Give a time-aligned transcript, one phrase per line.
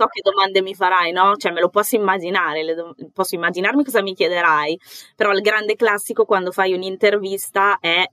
[0.00, 1.36] so che domande mi farai, no?
[1.36, 4.78] Cioè me lo posso immaginare, do- posso immaginarmi cosa mi chiederai,
[5.14, 8.04] però il grande classico quando fai un'intervista è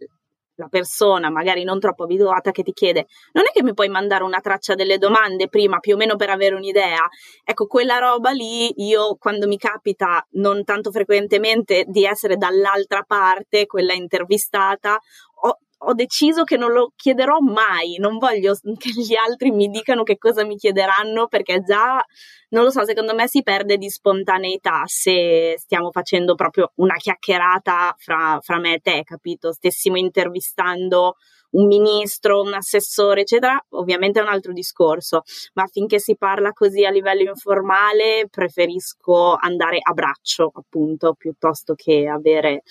[0.60, 4.24] la persona magari non troppo abituata che ti chiede non è che mi puoi mandare
[4.24, 7.08] una traccia delle domande prima più o meno per avere un'idea
[7.44, 13.68] ecco quella roba lì io quando mi capita non tanto frequentemente di essere dall'altra parte
[13.68, 15.00] quella intervistata
[15.44, 15.60] ho
[15.94, 20.44] deciso che non lo chiederò mai, non voglio che gli altri mi dicano che cosa
[20.44, 22.04] mi chiederanno perché già,
[22.50, 27.96] non lo so, secondo me si perde di spontaneità se stiamo facendo proprio una chiacchierata
[27.98, 29.52] fra, fra me e te, capito?
[29.52, 31.16] Stessimo intervistando
[31.52, 35.22] un ministro, un assessore, eccetera, ovviamente è un altro discorso,
[35.54, 42.08] ma finché si parla così a livello informale preferisco andare a braccio, appunto, piuttosto che
[42.08, 42.64] avere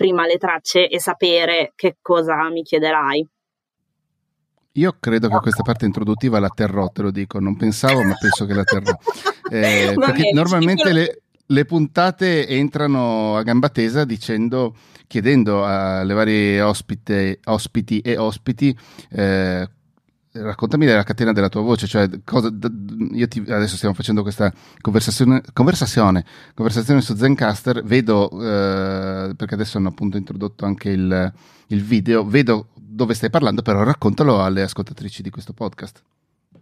[0.00, 3.28] prima le tracce e sapere che cosa mi chiederai.
[4.74, 8.46] Io credo che questa parte introduttiva la terrò, te lo dico, non pensavo, ma penso
[8.46, 8.96] che la terrò.
[9.52, 14.76] Eh, perché normalmente le, le, puntate entrano a gamba tesa dicendo,
[15.08, 18.78] chiedendo alle varie ospite, ospiti e ospiti
[19.10, 19.68] eh,
[20.32, 26.24] raccontami della catena della tua voce, cioè cosa, ti, adesso stiamo facendo questa conversazione, conversazione,
[26.54, 31.32] conversazione su Zencaster, vedo, eh, perché adesso hanno appunto introdotto anche il,
[31.68, 36.02] il video, vedo dove stai parlando, però raccontalo alle ascoltatrici di questo podcast.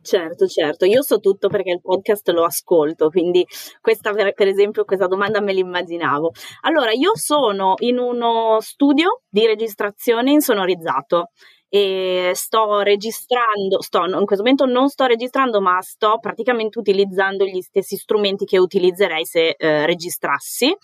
[0.00, 3.44] Certo, certo, io so tutto perché il podcast lo ascolto, quindi
[3.80, 6.32] questa per esempio questa domanda me l'immaginavo.
[6.62, 11.30] Allora, io sono in uno studio di registrazione insonorizzato
[11.70, 17.60] e sto registrando, sto, in questo momento non sto registrando, ma sto praticamente utilizzando gli
[17.60, 20.74] stessi strumenti che utilizzerei se eh, registrassi.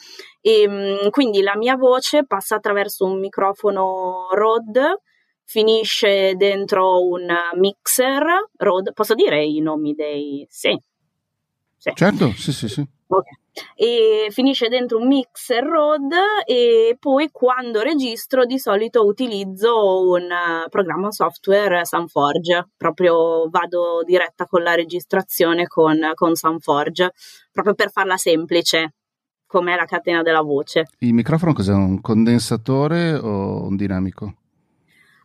[0.41, 5.01] E, mm, quindi la mia voce passa attraverso un microfono Rode,
[5.45, 8.93] finisce dentro un mixer Rode.
[8.93, 10.47] Posso dire i nomi dei...
[10.51, 10.79] Sì.
[11.79, 11.93] sì.
[11.95, 12.87] Certo, sì, sì, sì.
[13.77, 20.69] E finisce dentro un mixer Rode e poi quando registro di solito utilizzo un uh,
[20.69, 27.13] programma software Sunforge, proprio vado diretta con la registrazione con, con Sunforge,
[27.52, 28.95] proprio per farla semplice,
[29.46, 30.89] come la catena della voce.
[30.98, 31.73] Il microfono cos'è?
[31.73, 34.35] Un condensatore o un dinamico?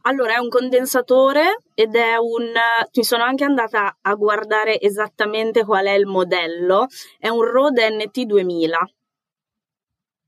[0.03, 2.53] Allora, è un condensatore ed è un...
[2.91, 6.87] ci sono anche andata a guardare esattamente qual è il modello.
[7.17, 8.71] È un Rode NT2000,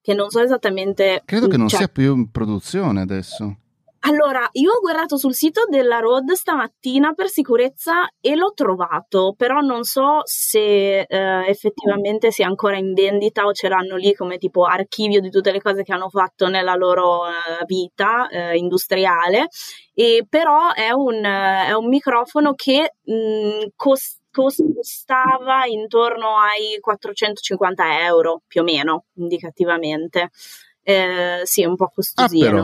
[0.02, 1.22] che non so esattamente...
[1.26, 3.61] Credo che non cioè, sia più in produzione adesso.
[4.04, 9.60] Allora, io ho guardato sul sito della Road stamattina per sicurezza e l'ho trovato, però
[9.60, 14.64] non so se eh, effettivamente sia ancora in vendita o ce l'hanno lì come tipo
[14.64, 19.50] archivio di tutte le cose che hanno fatto nella loro eh, vita eh, industriale.
[19.94, 28.42] E però è un, è un microfono che mh, costa costava intorno ai 450 euro
[28.48, 30.30] più o meno indicativamente
[30.84, 32.60] eh, sì, è un po' costosino.
[32.60, 32.64] Ah,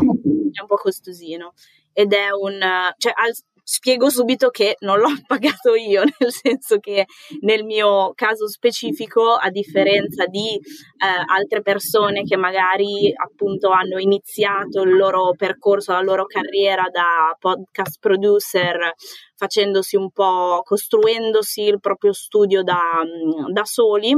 [0.51, 1.53] è un po' costosino.
[1.93, 2.59] Ed è un...
[2.97, 3.33] Cioè, al,
[3.69, 7.05] spiego subito che non l'ho pagato io, nel senso che
[7.41, 14.83] nel mio caso specifico, a differenza di eh, altre persone che magari appunto hanno iniziato
[14.83, 18.93] il loro percorso, la loro carriera da podcast producer,
[19.35, 22.79] facendosi un po', costruendosi il proprio studio da,
[23.51, 24.17] da soli,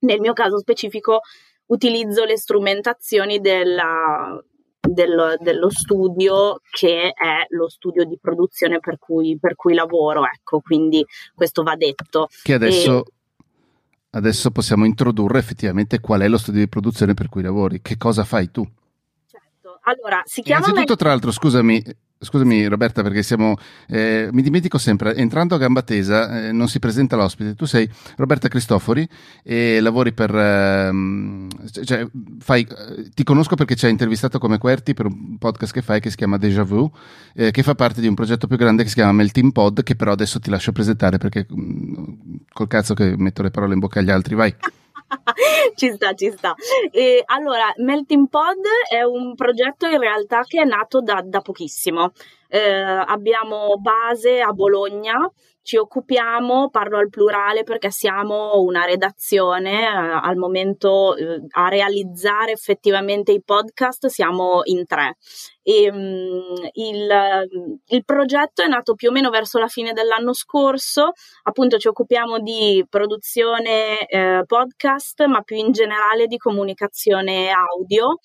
[0.00, 1.20] nel mio caso specifico
[1.66, 4.42] utilizzo le strumentazioni della,
[4.80, 10.60] dello, dello, studio che è lo studio di produzione per cui, per cui lavoro, ecco,
[10.60, 11.04] quindi
[11.34, 12.28] questo va detto.
[12.42, 13.12] Che adesso, e...
[14.10, 18.24] adesso possiamo introdurre effettivamente qual è lo studio di produzione per cui lavori, che cosa
[18.24, 18.66] fai tu?
[19.26, 20.66] Certo, allora si chiama...
[20.66, 21.82] Innanzitutto, tra l'altro, scusami,
[22.22, 23.56] Scusami Roberta perché siamo,
[23.88, 27.88] eh, mi dimentico sempre, entrando a gamba tesa eh, non si presenta l'ospite, tu sei
[28.16, 29.08] Roberta Cristofori
[29.42, 31.48] e lavori per, ehm,
[31.82, 32.06] cioè,
[32.40, 32.68] fai,
[33.14, 36.16] ti conosco perché ci hai intervistato come Querti per un podcast che fai che si
[36.16, 36.92] chiama Deja Vu,
[37.32, 39.96] eh, che fa parte di un progetto più grande che si chiama Melting Pod, che
[39.96, 42.04] però adesso ti lascio presentare perché mh, mm,
[42.52, 44.54] col cazzo che metto le parole in bocca agli altri, vai.
[45.76, 46.54] ci sta, ci sta.
[46.90, 48.58] E allora, Melting Pod
[48.88, 52.12] è un progetto in realtà che è nato da, da pochissimo.
[52.48, 55.30] Eh, abbiamo base a Bologna
[55.70, 62.50] ci occupiamo, parlo al plurale perché siamo una redazione, eh, al momento eh, a realizzare
[62.50, 65.16] effettivamente i podcast siamo in tre.
[65.62, 67.08] E, um, il,
[67.86, 71.12] il, progetto è nato più o meno verso la fine dell'anno scorso,
[71.44, 78.18] appunto ci occupiamo di produzione eh, podcast, ma più in generale di comunicazione audio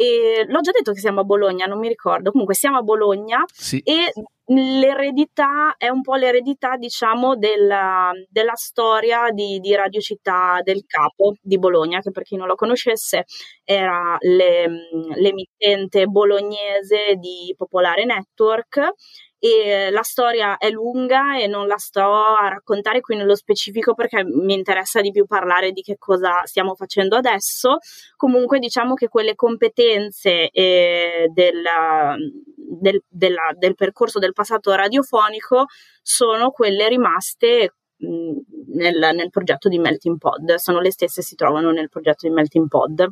[0.00, 2.30] E l'ho già detto che siamo a Bologna, non mi ricordo.
[2.30, 3.80] Comunque siamo a Bologna sì.
[3.80, 4.12] e
[4.50, 11.34] l'eredità è un po' l'eredità, diciamo, della, della storia di, di, Radio Città del Capo
[11.40, 13.24] di Bologna, che per chi non lo conoscesse
[13.64, 14.68] era le,
[15.16, 18.92] l'emittente bolognese di Popolare Network
[19.38, 24.24] e la storia è lunga e non la sto a raccontare qui nello specifico perché
[24.24, 27.78] mi interessa di più parlare di che cosa stiamo facendo adesso.
[28.16, 32.16] Comunque diciamo che quelle competenze eh, della,
[32.54, 35.66] del, della, del percorso del passato radiofonico
[36.02, 41.70] sono quelle rimaste nel, nel progetto di Melting Pod, sono le stesse che si trovano
[41.70, 43.08] nel progetto di Melting Pod.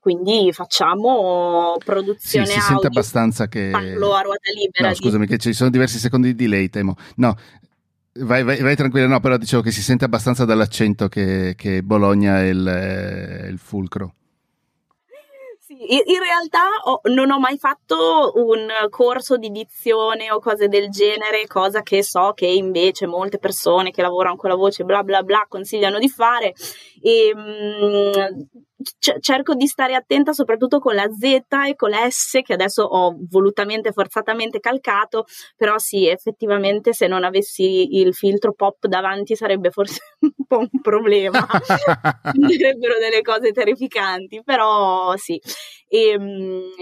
[0.00, 2.68] Quindi facciamo produzione sì, si audio.
[2.70, 3.68] sente abbastanza che...
[3.70, 4.88] Parlo a ruota libera.
[4.88, 6.96] No, scusami, che ci sono diversi secondi di delay, temo.
[7.16, 7.36] No,
[8.20, 12.40] vai, vai, vai tranquilla, no, però dicevo che si sente abbastanza dall'accento che, che Bologna
[12.40, 14.14] è il, è il fulcro
[15.86, 21.46] in realtà ho, non ho mai fatto un corso di dizione o cose del genere,
[21.46, 25.46] cosa che so che invece molte persone che lavorano con la voce bla bla bla
[25.48, 26.52] consigliano di fare.
[27.02, 28.46] E, mh,
[28.98, 31.24] c- cerco di stare attenta soprattutto con la Z
[31.68, 35.24] e con la S che adesso ho volutamente, forzatamente calcato,
[35.56, 40.80] però sì, effettivamente se non avessi il filtro pop davanti sarebbe forse un po' un
[40.80, 41.46] problema,
[42.32, 45.40] direbbero delle cose terrificanti, però sì.
[45.88, 46.16] E,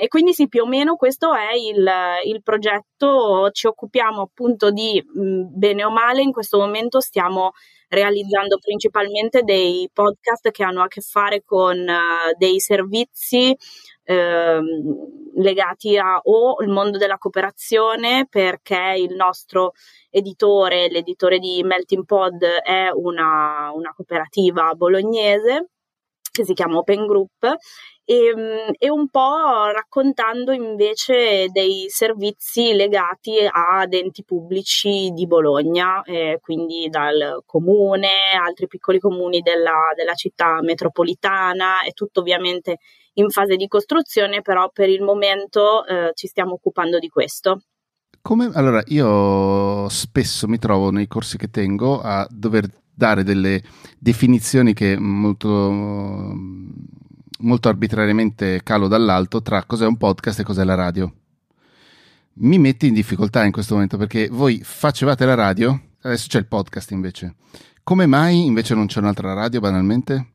[0.00, 1.88] e, quindi sì, più o meno questo è il,
[2.26, 7.52] il progetto, ci occupiamo appunto di bene o male, in questo momento stiamo
[7.88, 13.56] realizzando principalmente dei podcast che hanno a che fare con uh, dei servizi
[14.10, 14.60] eh,
[15.34, 19.72] legati a o il mondo della cooperazione perché il nostro
[20.08, 25.68] editore, l'editore di Melting Pod è una, una cooperativa bolognese
[26.32, 27.56] che si chiama Open Group
[28.04, 36.02] e, ehm, e, un po' raccontando invece dei servizi legati ad enti pubblici di Bologna,
[36.02, 38.08] eh, quindi dal comune,
[38.42, 42.78] altri piccoli comuni della, della città metropolitana, è tutto ovviamente
[43.18, 47.62] in fase di costruzione, però per il momento eh, ci stiamo occupando di questo.
[48.22, 53.62] Come, allora, io spesso mi trovo nei corsi che tengo a dover dare delle
[53.98, 56.34] definizioni che molto
[57.40, 61.12] molto arbitrariamente calo dall'alto tra cos'è un podcast e cos'è la radio.
[62.40, 66.46] Mi metti in difficoltà in questo momento perché voi facevate la radio, adesso c'è il
[66.46, 67.34] podcast invece.
[67.82, 70.32] Come mai invece non c'è un'altra radio banalmente?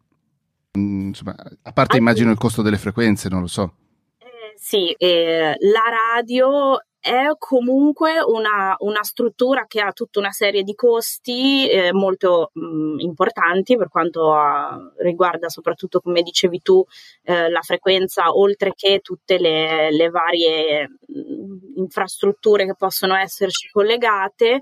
[0.78, 3.76] Mm, insomma, a parte immagino il costo delle frequenze, non lo so.
[4.18, 5.84] Eh, sì, eh, la
[6.16, 12.52] radio è comunque una, una, struttura che ha tutta una serie di costi eh, molto
[12.54, 16.82] mh, mm, importanti per quanto uh, riguarda soprattutto, come dicevi tu,
[17.24, 23.70] eh, la frequenza, oltre che tutte le, le varie mh, mm, infrastrutture che possono esserci
[23.70, 24.62] collegate,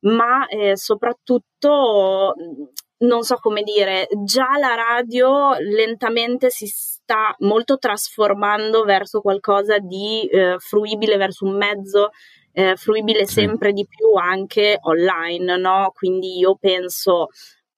[0.00, 2.62] ma eh, soprattutto mm,
[3.02, 10.26] non so come dire, già la radio lentamente si sta molto trasformando verso qualcosa di
[10.26, 12.10] eh, fruibile, verso un mezzo
[12.52, 15.92] eh, fruibile sempre di più anche online, no?
[15.94, 17.28] Quindi io penso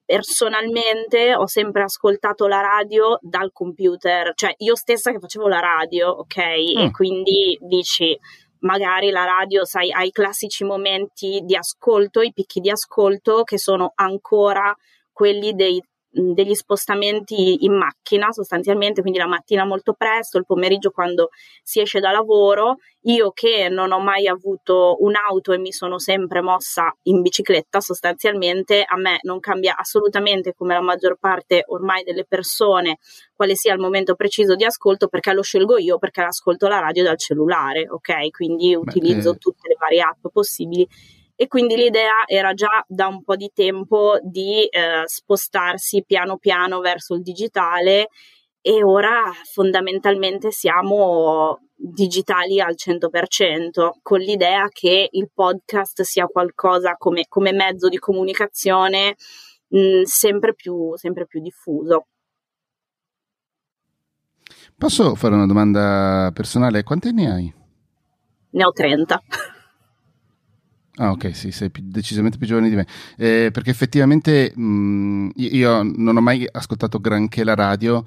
[0.06, 6.10] personalmente ho sempre ascoltato la radio dal computer, cioè io stessa che facevo la radio,
[6.10, 6.36] ok?
[6.36, 6.78] Mm.
[6.78, 8.18] E quindi dici
[8.60, 13.58] magari la radio, sai, ha i classici momenti di ascolto, i picchi di ascolto che
[13.58, 14.74] sono ancora
[15.14, 15.80] quelli dei,
[16.10, 21.30] degli spostamenti in macchina sostanzialmente, quindi la mattina molto presto, il pomeriggio quando
[21.62, 22.76] si esce da lavoro.
[23.06, 28.84] Io che non ho mai avuto un'auto e mi sono sempre mossa in bicicletta sostanzialmente,
[28.86, 32.98] a me non cambia assolutamente come la maggior parte ormai delle persone
[33.34, 37.02] quale sia il momento preciso di ascolto perché lo scelgo io perché ascolto la radio
[37.02, 38.30] dal cellulare, ok?
[38.30, 39.38] Quindi utilizzo Beh, eh...
[39.38, 40.88] tutte le varie app possibili
[41.36, 46.80] e quindi l'idea era già da un po' di tempo di eh, spostarsi piano piano
[46.80, 48.08] verso il digitale
[48.60, 57.26] e ora fondamentalmente siamo digitali al 100% con l'idea che il podcast sia qualcosa come,
[57.28, 59.16] come mezzo di comunicazione
[59.68, 62.06] mh, sempre, più, sempre più diffuso.
[64.76, 66.82] Posso fare una domanda personale?
[66.84, 67.54] Quanti anni hai?
[68.50, 69.22] Ne ho 30.
[70.96, 72.86] Ah, ok, sì, sei più, decisamente più giovane di me.
[73.16, 78.04] Eh, perché effettivamente mh, mm, io non ho mai ascoltato granché la radio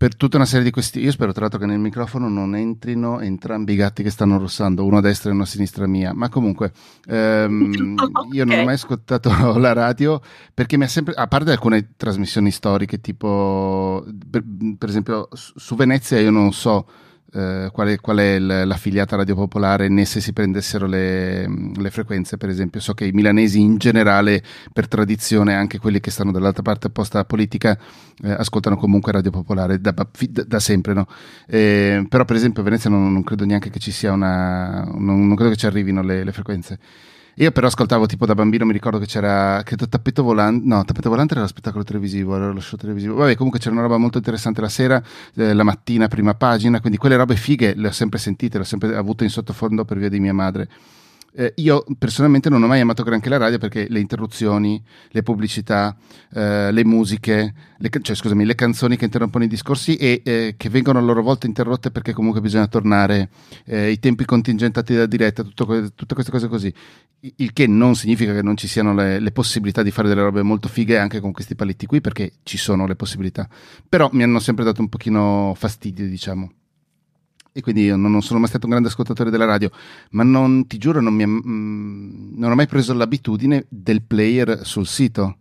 [0.00, 1.00] per tutta una serie di questi.
[1.00, 4.86] Io spero tra l'altro che nel microfono non entrino entrambi i gatti che stanno russando,
[4.86, 6.14] uno a destra e uno a sinistra mia.
[6.14, 6.72] Ma comunque,
[7.06, 8.28] ehm, okay.
[8.32, 10.20] io non ho mai ascoltato la radio
[10.54, 11.12] perché mi ha sempre.
[11.14, 14.42] A parte alcune trasmissioni storiche, tipo per,
[14.78, 16.86] per esempio su Venezia, io non so
[17.32, 22.36] eh, qual, è, qual è l'affiliata Radio Popolare né se si prendessero le, le, frequenze,
[22.36, 22.80] per esempio.
[22.80, 27.18] So che i milanesi in generale, per tradizione, anche quelli che stanno dall'altra parte opposta
[27.18, 27.78] alla politica,
[28.22, 30.06] eh, ascoltano comunque Radio Popolare da, da,
[30.46, 30.92] da sempre.
[30.92, 31.06] No?
[31.46, 34.84] Eh, però, per esempio, a Venezia non, non, credo neanche che ci sia una.
[34.84, 36.78] Non, non credo che ci arrivino le, le frequenze.
[37.36, 41.08] Io però ascoltavo tipo da bambino, mi ricordo che c'era, credo Tappeto Volante, no, Tappeto
[41.08, 43.14] Volante era lo spettacolo televisivo, era lo show televisivo.
[43.14, 45.02] Vabbè, comunque c'era una roba molto interessante la sera,
[45.34, 48.66] eh, la mattina, prima pagina, quindi quelle robe fighe le ho sempre sentite, le ho
[48.66, 50.68] sempre avute in sottofondo per via di mia madre.
[51.32, 55.96] Eh, io personalmente non ho mai amato granché la radio perché le interruzioni, le pubblicità,
[56.32, 60.68] eh, le musiche, le, cioè, scusami, le canzoni che interrompono i discorsi e eh, che
[60.68, 63.30] vengono a loro volta interrotte perché comunque bisogna tornare,
[63.64, 66.72] eh, i tempi contingentati da diretta, tutto, tutte queste cose così.
[67.36, 70.42] Il che non significa che non ci siano le, le, possibilità di fare delle robe
[70.42, 73.48] molto fighe anche con questi paletti qui perché ci sono le possibilità.
[73.88, 76.52] Però mi hanno sempre dato un pochino fastidio, diciamo
[77.52, 79.70] e quindi io non sono mai stato un grande ascoltatore della radio,
[80.10, 84.86] ma non ti giuro, non, mi, mm, non ho mai preso l'abitudine del player sul
[84.86, 85.36] sito.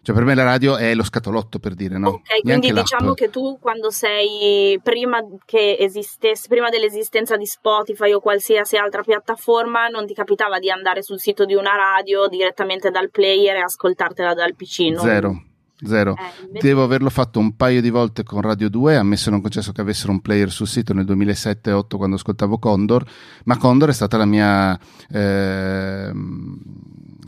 [0.00, 2.08] Cioè, per me la radio è lo scatolotto per dire, no?
[2.08, 8.20] Ok, quindi diciamo che tu quando sei prima che esistesse, prima dell'esistenza di Spotify o
[8.20, 13.10] qualsiasi altra piattaforma, non ti capitava di andare sul sito di una radio direttamente dal
[13.10, 14.98] player e ascoltartela dal PC?
[14.98, 15.42] Zero.
[15.84, 16.14] Zero.
[16.16, 19.80] Eh, Devo averlo fatto un paio di volte con Radio 2, ammesso non concesso che
[19.80, 23.04] avessero un player sul sito nel 2007-2008 quando ascoltavo Condor,
[23.44, 26.12] ma Condor è stata la mia, eh,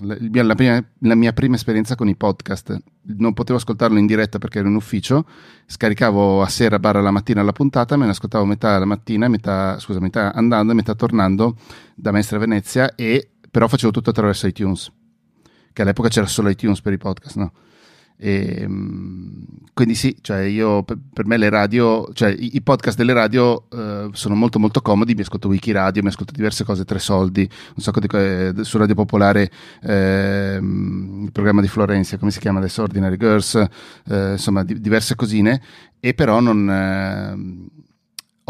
[0.01, 2.77] la, la, prima, la mia prima esperienza con i podcast.
[3.03, 5.27] Non potevo ascoltarlo in diretta perché ero in ufficio,
[5.67, 9.79] scaricavo a sera barra la mattina la puntata, me ne ascoltavo metà la mattina, metà,
[9.79, 11.57] scusa, metà andando e metà tornando
[11.95, 14.91] da Mestre Venezia e però facevo tutto attraverso iTunes,
[15.73, 17.53] che all'epoca c'era solo iTunes per i podcast, no?
[18.23, 23.15] E, ehm, quindi sì, cioè io, per me le radio, cioè i, i podcast delle
[23.15, 27.49] radio uh, sono molto molto comodi, mi ascolto Wikiradio, mi ascolto diverse cose, Tre Soldi,
[27.77, 29.51] un sacco di cose, su Radio Popolare,
[29.83, 35.15] eh, il programma di Florencia, come si chiama adesso, Ordinary Girls, eh, insomma di, diverse
[35.15, 35.63] cosine,
[35.99, 36.71] e però non...
[36.71, 37.79] Eh,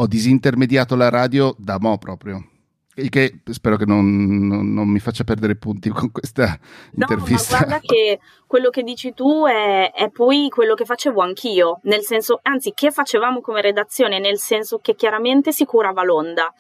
[0.00, 2.49] ho disintermediato la radio da mo' proprio.
[2.96, 6.58] Il che spero che non, non, non, mi faccia perdere punti con questa
[6.92, 7.58] no, intervista.
[7.60, 12.02] Ma guarda che quello che dici tu è, è, poi quello che facevo anch'io, nel
[12.02, 16.52] senso, anzi, che facevamo come redazione, nel senso che chiaramente si curava l'onda.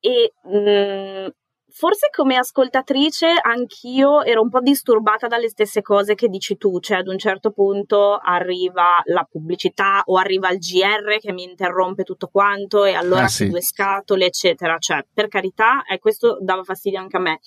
[0.00, 1.26] E mh, mm,
[1.72, 6.98] forse come ascoltatrice anch'io ero un po' disturbata dalle stesse cose che dici tu, cioè
[6.98, 12.28] ad un certo punto arriva la pubblicità o arriva il GR che mi interrompe tutto
[12.28, 13.48] quanto e allora ah, sì.
[13.48, 17.40] due scatole, eccetera, cioè per carità, e questo dava fastidio anche a me.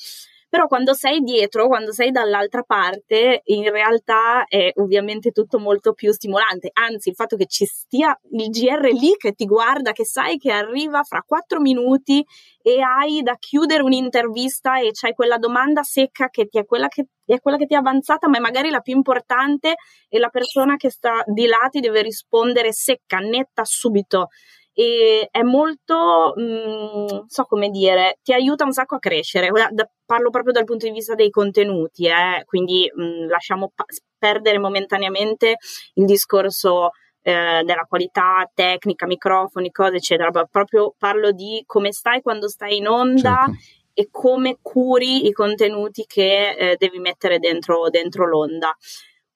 [0.55, 6.13] Però quando sei dietro, quando sei dall'altra parte, in realtà è ovviamente tutto molto più
[6.13, 6.69] stimolante.
[6.71, 10.53] Anzi, il fatto che ci stia il GR lì che ti guarda, che sai che
[10.53, 12.25] arriva fra quattro minuti
[12.62, 17.07] e hai da chiudere un'intervista e c'hai quella domanda secca che ti è quella che
[17.25, 19.74] è quella che ti è avanzata, ma è magari la più importante
[20.07, 24.29] e la persona che sta di là ti deve rispondere secca, netta, subito
[24.77, 29.50] e è molto, mh, mm, so come dire, ti aiuta un sacco a crescere.
[29.72, 33.86] Da, parlo proprio dal punto di vista dei contenuti, eh, quindi mh, mm, lasciamo pa-
[34.17, 35.55] perdere momentaneamente
[35.94, 36.89] il discorso
[37.22, 40.29] eh, della qualità tecnica, microfoni, cose, eccetera.
[40.51, 43.46] Proprio parlo di come stai quando stai in onda.
[43.46, 43.84] Certo.
[43.98, 48.75] E come curi i contenuti che eh, devi mettere dentro, dentro l'onda.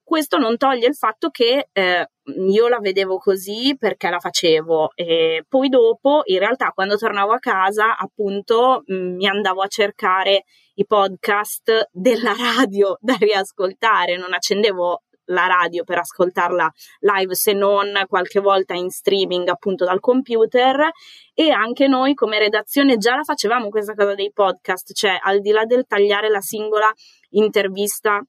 [0.10, 2.10] Questo non toglie il fatto che eh,
[2.50, 4.94] io la vedevo così perché la facevo.
[4.96, 10.46] E poi dopo, in realtà, quando tornavo a casa, appunto, mh, mi andavo a cercare
[10.74, 17.92] i podcast della radio da riascoltare, non accendevo la radio per ascoltarla live se non
[18.08, 20.90] qualche volta in streaming appunto dal computer.
[21.36, 25.52] E anche noi come redazione già la facevamo questa cosa dei podcast, cioè al di
[25.52, 26.92] là del tagliare la singola
[27.30, 28.24] intervista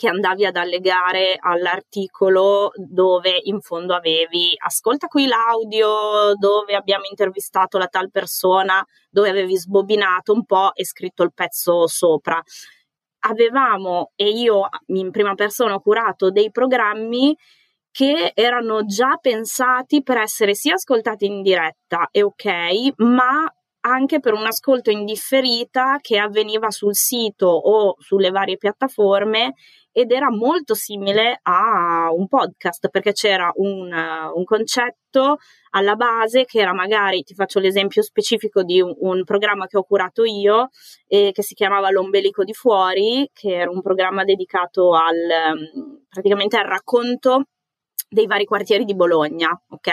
[0.00, 7.76] che andavi ad allegare all'articolo dove in fondo avevi ascolta qui l'audio dove abbiamo intervistato
[7.76, 12.42] la tal persona, dove avevi sbobinato un po' e scritto il pezzo sopra.
[13.26, 17.36] Avevamo, e io in prima persona ho curato dei programmi
[17.90, 23.52] che erano già pensati per essere sia ascoltati in diretta e ok, ma
[23.90, 29.54] anche per un ascolto indifferita che avveniva sul sito o sulle varie piattaforme
[29.92, 35.38] ed era molto simile a un podcast perché c'era un, un, concetto
[35.70, 39.82] alla base che era magari, ti faccio l'esempio specifico di un, un programma che ho
[39.82, 40.68] curato io
[41.08, 45.58] eh, che si chiamava L'ombelico di fuori, che era un programma dedicato al,
[46.08, 47.46] praticamente al racconto
[48.10, 49.88] dei vari quartieri di Bologna, ok?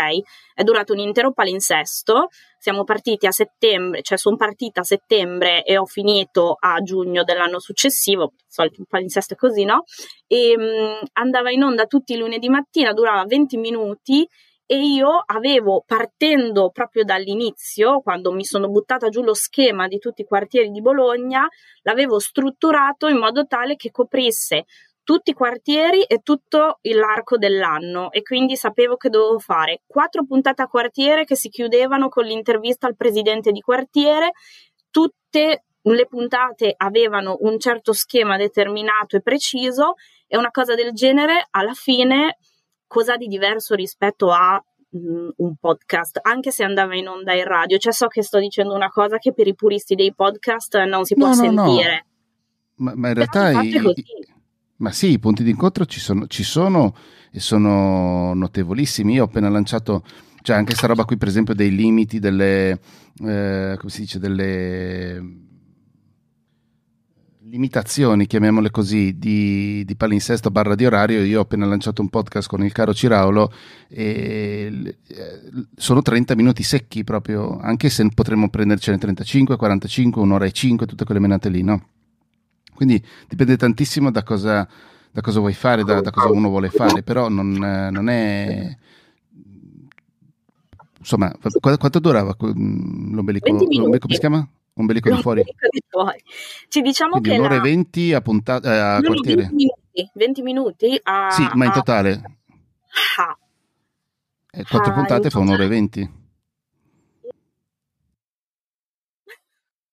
[0.55, 5.77] È durato un intero palinsesto, siamo partiti a settembre, cioè sono partita a settembre e
[5.77, 9.83] ho finito a giugno dell'anno successivo, solito un palinsesto è così, no?
[10.25, 14.27] E mh, mm, andava in onda tutti i lunedì mattina, durava 20 minuti
[14.65, 20.23] e io avevo, partendo proprio dall'inizio, quando mi sono buttata giù lo schema di tutti
[20.23, 21.47] i quartieri di Bologna,
[21.83, 24.65] l'avevo strutturato in modo tale che coprisse
[25.07, 30.63] tutti i quartieri e tutto l'arco dell'anno e quindi sapevo che dovevo fare quattro puntate
[30.63, 34.33] a quartiere che si chiudevano con l'intervista al presidente di quartiere,
[34.91, 39.93] tutte le puntate avevano un certo schema determinato e preciso
[40.27, 42.37] e una cosa del genere alla fine
[42.85, 44.61] cosa di diverso rispetto a
[44.93, 47.77] mm, un podcast, anche se andava in onda in radio.
[47.77, 51.15] Cioè so che sto dicendo una cosa che per i puristi dei podcast non si
[51.15, 52.05] può no, sentire.
[52.75, 52.85] No.
[52.85, 53.71] Ma, ma, in realtà i,
[54.77, 56.95] ma sì, i punti d'incontro ci sono, ci sono
[57.31, 59.13] e sono notevolissimi.
[59.13, 60.03] Io ho appena lanciato,
[60.41, 62.79] cioè anche questa roba qui, per esempio, dei limiti, delle,
[63.23, 65.45] eh, come si dice, delle
[67.49, 71.23] limitazioni, chiamiamole così, di, di palinsesto barra di orario.
[71.23, 73.51] Io ho appena lanciato un podcast con il caro Ciraulo
[73.87, 75.41] e eh,
[75.75, 81.05] sono 30 minuti secchi proprio, anche se potremmo prendercene 35, 45, un'ora e 5, tutte
[81.05, 81.83] quelle menate lì, no?
[82.77, 84.67] Quindi dipende tantissimo da cosa,
[85.11, 88.77] da cosa vuoi fare, da, da, cosa uno vuole fare, però non, non è...
[90.99, 93.49] Insomma, qu- quanto durava l'ombelico?
[93.49, 94.47] l'ombelico come si chiama?
[94.75, 95.41] Ombelico di fuori?
[95.41, 96.21] Di fuori.
[96.67, 99.49] Ci diciamo Quindi che un'ora e venti a, punta- eh, a no, quartiere?
[99.49, 101.31] 20 minuti, 20 minuti a...
[101.31, 102.21] Sì, ma in totale?
[103.17, 103.35] Ah.
[104.51, 106.11] Eh, quattro ah, puntate fa un'ora e venti.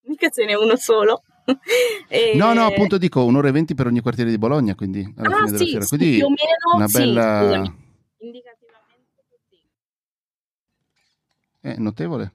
[0.02, 1.22] Mica ce n'è uno solo
[2.08, 2.32] e...
[2.36, 5.44] No, no, appunto dico un'ora e venti per ogni quartiere di Bologna, quindi alla ah,
[5.44, 5.86] fine sì, della sera.
[5.86, 7.64] Quindi più o meno, una bella...
[7.64, 9.60] Sì, Indicativamente così.
[11.60, 12.32] È notevole.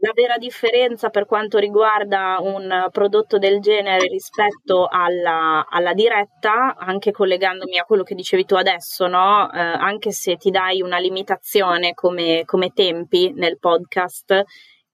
[0.00, 7.10] La vera differenza per quanto riguarda un prodotto del genere rispetto alla, alla diretta, anche
[7.10, 9.50] collegandomi a quello che dicevi tu adesso, no?
[9.50, 14.44] eh, anche se ti dai una limitazione come, come tempi nel podcast,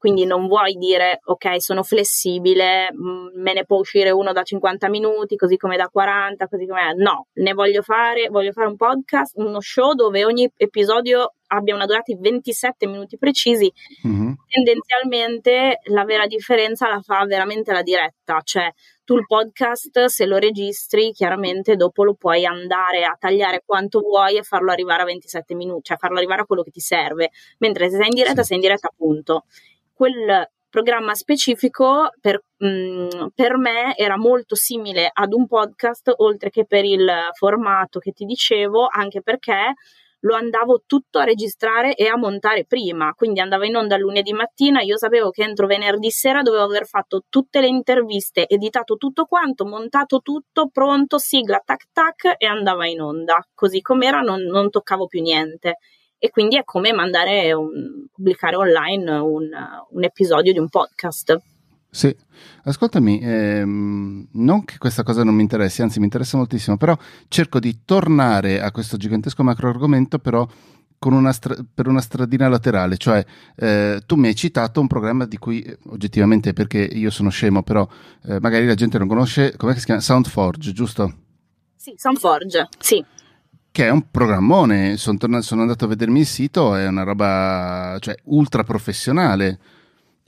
[0.05, 4.91] quindi non vuoi dire ok sono flessibile, mm, me ne può uscire uno da 50
[4.91, 9.33] minuti, così come da 40, così come no, ne voglio fare, voglio fare un podcast,
[9.37, 13.73] uno show dove ogni episodio abbia una durata di 27 minuti precisi.
[14.07, 14.33] Mm-hmm.
[14.47, 18.71] Tendenzialmente la vera differenza la fa veramente la diretta, cioè
[19.05, 24.37] tu il podcast se lo registri chiaramente dopo lo puoi andare a tagliare quanto vuoi
[24.37, 27.89] e farlo arrivare a 27 minuti, cioè farlo arrivare a quello che ti serve, mentre
[27.89, 28.49] se sei in diretta sì.
[28.49, 29.45] sei in diretta appunto
[29.95, 36.51] quel programma specifico per, mh, mm, per, me era molto simile ad un podcast, oltre
[36.51, 39.75] che per il formato che ti dicevo, anche perché
[40.25, 44.81] lo andavo tutto a registrare e a montare prima, quindi andava in onda lunedì mattina,
[44.81, 49.67] io sapevo che entro venerdì sera dovevo aver fatto tutte le interviste, editato tutto quanto,
[49.67, 55.07] montato tutto, pronto, sigla, tac tac e andava in onda, così com'era non, non toccavo
[55.07, 55.77] più niente
[56.25, 59.47] e quindi è come mandare un, pubblicare online un,
[59.91, 61.39] un episodio di un podcast.
[61.91, 62.17] Sì,
[62.63, 66.97] ascoltami, ehm, non che questa cosa non mi interessi, anzi mi interessa moltissimo, però
[67.29, 70.49] cerco di tornare a questo gigantesco macro argomento, però
[70.99, 73.23] una stra- per una stradina laterale, cioè
[73.57, 77.87] eh, tu mi hai citato un programma di cui oggettivamente perché io sono scemo, però
[78.23, 80.01] eh, magari la gente non conosce, come si chiama?
[80.01, 81.15] Soundforge, giusto?
[81.77, 83.05] Sì, Soundforge, sì
[83.75, 84.97] che è un programmone.
[84.97, 89.59] Sono, tornato, sono andato a vedermi il sito, è una roba cioè, ultra professionale.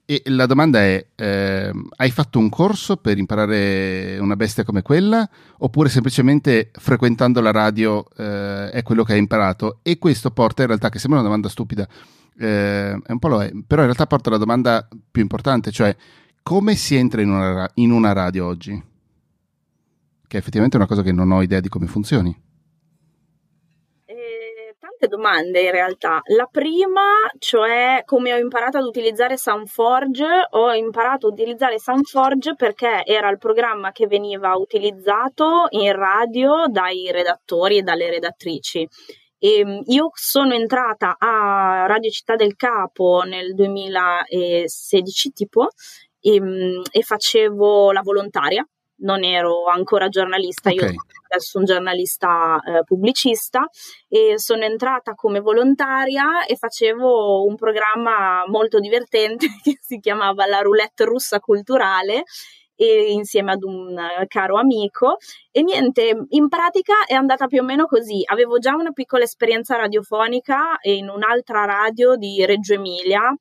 [0.04, 5.28] E la domanda è: eh, hai fatto un corso per imparare una bestia come quella?
[5.58, 9.78] Oppure semplicemente frequentando la radio eh, è quello che hai imparato?
[9.82, 11.86] E questo porta in realtà, che sembra una domanda stupida,
[12.38, 15.96] eh, è un po' lo è, però in realtà porta alla domanda più importante, cioè
[16.42, 18.72] come si entra in una, in una radio oggi?
[20.26, 22.36] Che è effettivamente una cosa che non ho idea di come funzioni
[25.06, 26.20] molte domande in realtà.
[26.34, 27.02] La prima,
[27.38, 33.38] cioè come ho imparato ad utilizzare Soundforge, ho imparato ad utilizzare Soundforge perché era il
[33.38, 38.88] programma che veniva utilizzato in radio dai redattori e dalle redattrici.
[39.38, 45.68] E ehm, io sono entrata a Radio Città del Capo nel 2016 tipo
[46.20, 48.66] e, ehm, e facevo la volontaria
[48.98, 50.92] non ero ancora giornalista, okay.
[50.92, 50.94] io
[51.54, 53.68] un giornalista eh, pubblicista
[54.08, 60.60] e sono entrata come volontaria e facevo un programma molto divertente che si chiamava La
[60.60, 62.24] roulette russa culturale
[62.78, 63.96] insieme ad un
[64.28, 65.16] caro amico
[65.50, 68.20] e niente, in pratica è andata più o meno così.
[68.26, 73.34] Avevo già una piccola esperienza radiofonica in un'altra radio di Reggio Emilia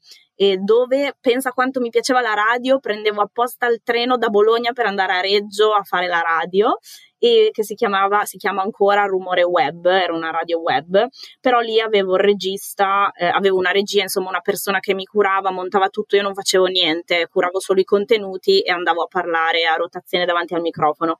[0.59, 5.13] dove pensa quanto mi piaceva la radio, prendevo apposta il treno da Bologna per andare
[5.13, 6.77] a Reggio a fare la radio
[7.25, 11.07] e che si chiamava, si chiama ancora Rumore Web, era una radio web,
[11.41, 15.49] però lì avevo il regista, eh, avevo una regia, insomma una persona che mi curava,
[15.49, 19.73] montava tutto, io non facevo niente, curavo solo i contenuti e andavo a parlare a
[19.73, 21.17] rotazione davanti al microfono.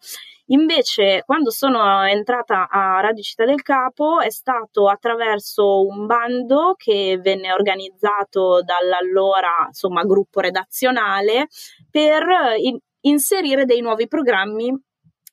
[0.50, 7.18] Invece, quando sono entrata a Radio Città del Capo è stato attraverso un bando che
[7.20, 11.48] venne organizzato dall'allora insomma, gruppo redazionale
[11.90, 12.24] per
[12.58, 14.72] in- inserire dei nuovi programmi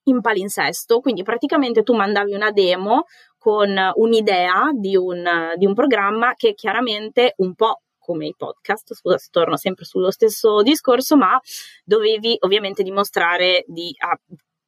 [0.04, 1.00] in palinsesto.
[1.00, 3.04] Quindi praticamente tu mandavi una demo
[3.38, 9.16] con un'idea di un, di un programma che chiaramente un po' come i podcast, scusa
[9.16, 11.40] se torno sempre sullo stesso discorso, ma
[11.84, 14.18] dovevi ovviamente dimostrare di, ah,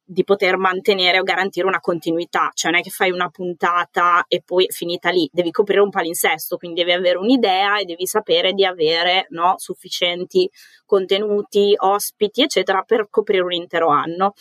[0.07, 4.41] di poter mantenere o garantire una continuità, cioè non è che fai una puntata e
[4.45, 8.63] poi finita lì, devi coprire un palinsesto, quindi devi avere un'idea e devi sapere di
[8.65, 10.49] avere no, sufficienti
[10.85, 14.33] contenuti, ospiti, eccetera, per coprire un intero anno.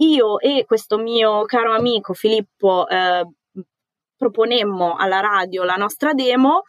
[0.00, 3.26] Io e questo mio caro amico Filippo eh,
[4.16, 6.62] proponemmo alla radio la nostra demo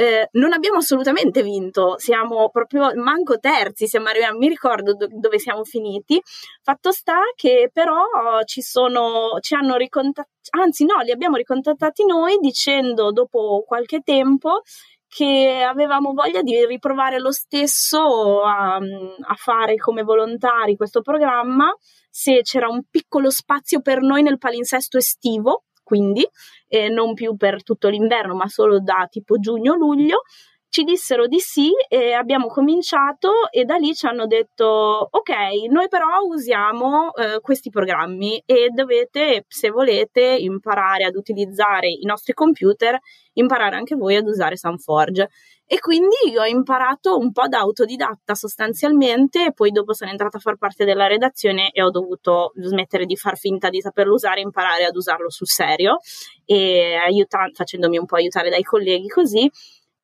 [0.00, 5.40] eh, non abbiamo assolutamente vinto, siamo proprio manco terzi, siamo arrivati, mi ricordo do- dove
[5.40, 6.22] siamo finiti.
[6.62, 8.04] Fatto sta che però
[8.44, 14.60] ci sono, ci hanno ricontattati, anzi no, li abbiamo ricontattati noi dicendo dopo qualche tempo
[15.08, 21.74] che avevamo voglia di riprovare lo stesso a, a fare come volontari questo programma,
[22.20, 26.28] se c'era un piccolo spazio per noi nel palinsesto estivo quindi
[26.66, 30.22] eh, non più per tutto l'inverno, ma solo da tipo giugno-luglio.
[30.68, 34.66] Ci dissero di sì e abbiamo cominciato e da lì ci hanno detto
[35.10, 35.30] ok,
[35.70, 42.34] noi però usiamo eh, questi programmi e dovete, se volete, imparare ad utilizzare i nostri
[42.34, 42.98] computer,
[43.32, 45.30] imparare anche voi ad usare Sunforge.
[45.70, 50.40] E quindi ho imparato un po' da autodidatta sostanzialmente, e poi dopo sono entrata a
[50.40, 54.86] far parte della redazione e ho dovuto smettere di far finta di saperlo usare imparare
[54.86, 55.98] ad usarlo sul serio,
[56.46, 59.50] e aiuta- facendomi un po' aiutare dai colleghi così.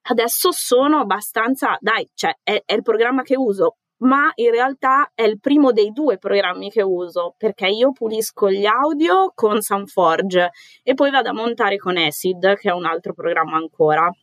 [0.03, 5.23] Adesso sono abbastanza, dai, cioè è, è il programma che uso, ma in realtà è
[5.23, 10.51] il primo dei due programmi che uso perché io pulisco gli audio con Soundforge
[10.83, 14.15] e poi vado a montare con Acid, che è un altro programma ancora.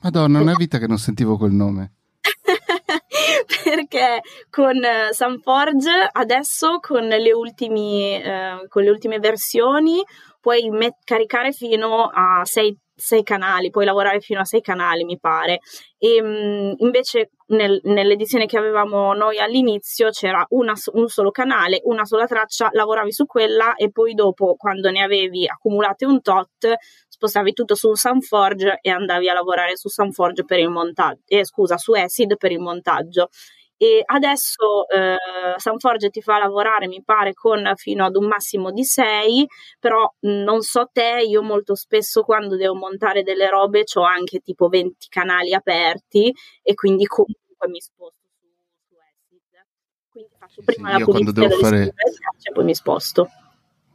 [0.00, 1.92] Madonna, una vita che non sentivo quel nome.
[3.64, 10.02] perché con uh, Sunforge adesso con le, ultimi, uh, con le ultime versioni
[10.40, 15.18] puoi met- caricare fino a 6 sei canali, puoi lavorare fino a sei canali, mi
[15.20, 15.60] pare.
[15.98, 22.04] E um, invece nel, nell'edizione che avevamo noi all'inizio c'era una, un solo canale, una
[22.04, 26.74] sola traccia, lavoravi su quella e poi dopo, quando ne avevi accumulate un tot,
[27.18, 31.76] spostavi tutto su Sunforge e andavi a lavorare su Sunforge per il montaggio, eh, scusa,
[31.76, 33.28] su Acid per il montaggio.
[33.76, 35.16] E adesso eh,
[35.56, 39.46] Sanforge ti fa lavorare, mi pare, con fino ad un massimo di 6,
[39.80, 44.68] però non so te, io molto spesso quando devo montare delle robe ho anche tipo
[44.68, 48.28] 20 canali aperti e quindi comunque mi sposto
[48.88, 49.66] su, Acid.
[50.08, 51.82] Quindi faccio prima sì, la pulizia delle fare...
[52.42, 53.28] e poi mi sposto.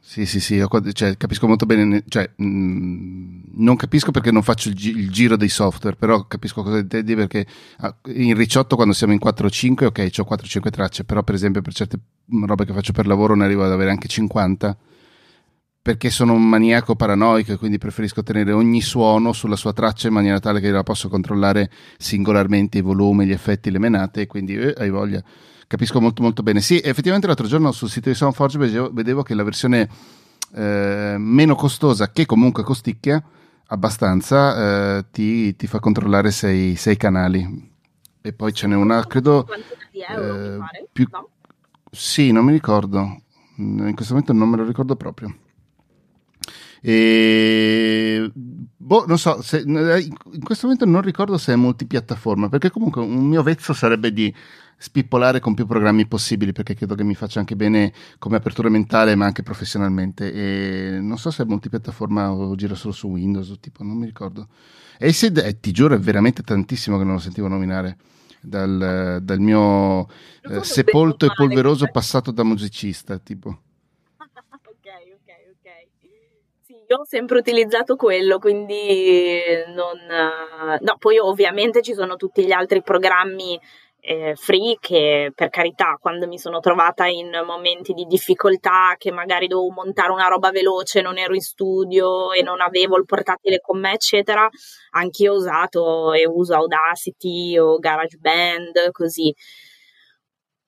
[0.06, 0.62] Sì, sì, sì,
[0.92, 5.10] cioè, capisco molto bene, cioè, mh, mm, non capisco perché non faccio il, gi- il,
[5.10, 7.46] giro dei software, però capisco cosa intendi perché
[7.78, 11.72] ah, in ricciotto quando siamo in 4-5, ok, ho 4-5 tracce, però per esempio per
[11.72, 11.98] certe
[12.44, 14.76] robe che faccio per lavoro ne arrivo ad avere anche 50,
[15.80, 20.14] perché sono un maniaco paranoico e quindi preferisco tenere ogni suono sulla sua traccia in
[20.14, 24.74] maniera tale che la posso controllare singolarmente i volumi, gli effetti, le menate, quindi eh,
[24.76, 25.24] hai voglia
[25.66, 26.60] capisco molto molto bene.
[26.60, 29.88] Sì, effettivamente l'altro giorno sul sito di Soundforge vedevo, vedevo che la versione
[30.54, 33.22] eh, meno costosa, che comunque costicchia
[33.66, 37.72] abbastanza, eh, ti, ti, fa controllare sei, sei, canali.
[38.20, 39.46] E poi ce n'è una, credo...
[40.08, 41.06] Euro, eh, più...
[41.10, 41.28] no?
[41.90, 43.22] Sì, non mi ricordo.
[43.56, 45.34] In questo momento non me lo ricordo proprio.
[46.86, 53.00] E boh, non so, se, in questo momento non ricordo se è multipiattaforma, perché comunque
[53.00, 54.34] un mio vezzo sarebbe di
[54.76, 59.14] spippolare con più programmi possibili perché credo che mi faccia anche bene come apertura mentale
[59.14, 60.32] ma anche professionalmente.
[60.32, 64.06] E non so se è multipiattaforma o gira solo su Windows o tipo non mi
[64.06, 64.48] ricordo.
[64.98, 67.96] Acid eh, ti giuro è veramente tantissimo che non lo sentivo nominare
[68.40, 70.06] dal, dal mio
[70.42, 73.58] eh, sepolto e polveroso passato da musicista tipo.
[76.86, 79.40] Io ho sempre utilizzato quello, quindi
[79.74, 80.78] non...
[80.80, 83.58] No, poi ovviamente ci sono tutti gli altri programmi
[84.06, 89.46] eh, free che per carità quando mi sono trovata in momenti di difficoltà che magari
[89.46, 93.80] dovevo montare una roba veloce non ero in studio e non avevo il portatile con
[93.80, 94.46] me eccetera
[94.90, 99.34] anch'io ho usato e uso Audacity o GarageBand così.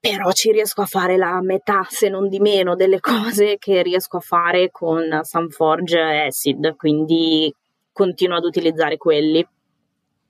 [0.01, 4.17] Però ci riesco a fare la metà se non di meno delle cose che riesco
[4.17, 7.55] a fare con Sunforge Acid quindi
[7.93, 9.47] continuo ad utilizzare quelli.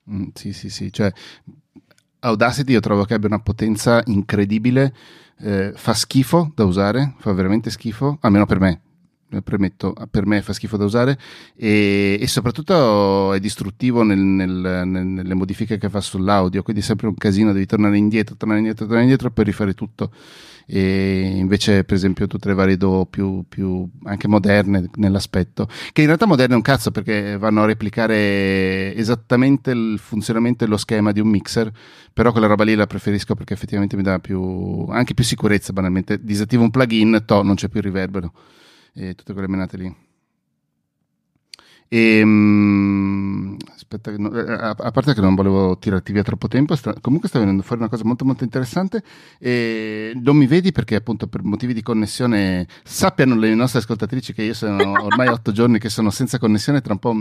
[0.09, 1.11] Mm, sì sì sì cioè
[2.19, 4.93] Audacity io trovo che abbia una potenza incredibile,
[5.39, 8.81] eh, fa schifo da usare, fa veramente schifo, almeno per me,
[9.43, 11.17] premetto, per me fa schifo da usare
[11.55, 17.07] e, e soprattutto è distruttivo nel, nel, nelle modifiche che fa sull'audio, quindi è sempre
[17.07, 20.11] un casino, devi tornare indietro, tornare indietro, tornare indietro per rifare tutto.
[20.69, 26.07] E invece per esempio tutte le varie DO più, più anche moderne nell'aspetto che in
[26.07, 31.13] realtà moderne è un cazzo perché vanno a replicare esattamente il funzionamento e lo schema
[31.13, 31.71] di un mixer
[32.11, 36.21] però quella roba lì la preferisco perché effettivamente mi dà più anche più sicurezza banalmente.
[36.21, 38.33] Disattivo un plugin to non c'è più riverbero
[38.97, 39.95] e tutte quelle menate lì.
[41.89, 46.75] E, um, aspetta, no, eh, a, a, parte che non volevo tirarti via troppo tempo,
[46.75, 49.01] sta, comunque sta venendo fuori una cosa molto molto interessante
[49.39, 54.43] e non mi vedi perché appunto per motivi di connessione sappiano le nostre ascoltatrici che
[54.43, 57.15] io sono ormai otto giorni che sono senza connessione, tra un po'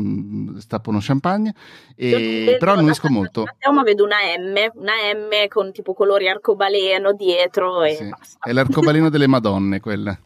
[0.59, 1.55] stappo uno champagne,
[1.95, 3.45] e, però annuisco molto.
[3.73, 8.11] Ma vedo una M, una M con tipo colori arcobaleno dietro e sì,
[8.41, 10.19] È l'arcobaleno delle Madonne quella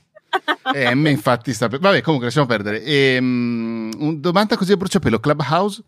[0.75, 1.81] eh, M infatti sta per...
[1.81, 2.83] Vabbè, comunque lasciamo perdere.
[2.83, 5.83] E, um, un domanda così a bruciapelo, Clubhouse?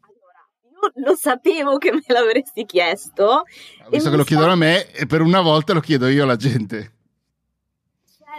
[0.00, 3.44] Allora, io lo sapevo che me l'avresti chiesto.
[3.90, 6.92] Visto che lo chiedono a me, e per una volta lo chiedo io alla gente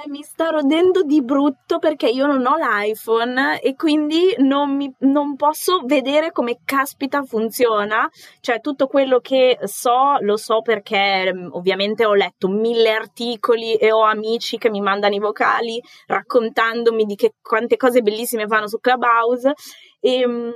[0.07, 5.35] mi sto rodendo di brutto perché io non ho l'iPhone e quindi non, mi, non
[5.35, 8.09] posso vedere come caspita funziona.
[8.39, 13.91] Cioè, tutto quello che so, lo so perché mm, ovviamente ho letto mille articoli e
[13.91, 18.79] ho amici che mi mandano i vocali raccontandomi di che, quante cose bellissime fanno su
[18.79, 19.53] Clubhouse.
[19.99, 20.49] E, mm,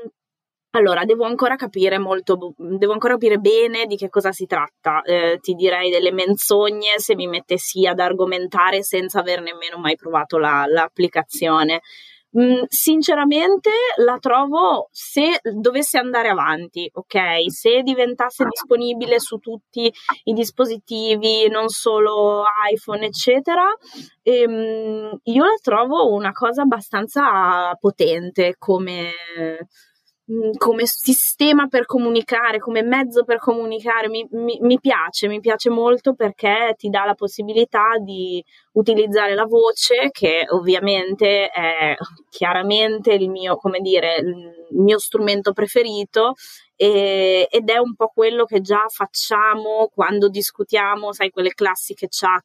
[0.75, 5.03] allora, devo ancora capire molto, devo ancora capire bene di che cosa si tratta.
[5.03, 10.39] Eh, ti direi delle menzogne se mi mettessi ad argomentare senza aver nemmeno mai provato
[10.39, 11.81] la, l'applicazione.
[12.35, 17.51] Mm, sinceramente la trovo se dovesse andare avanti, ok?
[17.51, 23.65] Se diventasse disponibile su tutti i dispositivi, non solo iPhone, eccetera,
[24.23, 29.11] ehm, io la trovo una cosa abbastanza potente come
[30.57, 36.13] come sistema per comunicare, come mezzo per comunicare, mi, mi, mi, piace, mi piace molto
[36.13, 41.95] perché ti dà la possibilità di utilizzare la voce, che ovviamente è
[42.29, 46.33] chiaramente il mio, come dire, il mio strumento preferito
[46.75, 52.43] e, ed è un po' quello che già facciamo quando discutiamo, sai, quelle classiche chat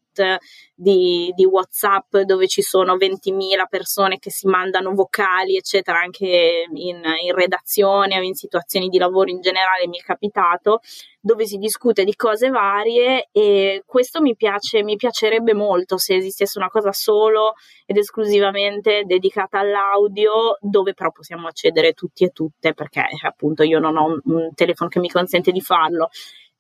[0.75, 7.03] di, di WhatsApp dove ci sono 20.000 persone che si mandano vocali, eccetera, anche in,
[7.23, 10.81] in redazione o in situazioni di lavoro in generale mi è capitato
[11.21, 16.59] dove si discute di cose varie e questo mi piace, mi piacerebbe molto se esistesse
[16.59, 17.55] una cosa solo
[17.85, 23.97] ed esclusivamente dedicata all'audio dove però possiamo accedere tutti e tutte perché appunto io non
[23.97, 26.09] ho un, un telefono che mi consente di farlo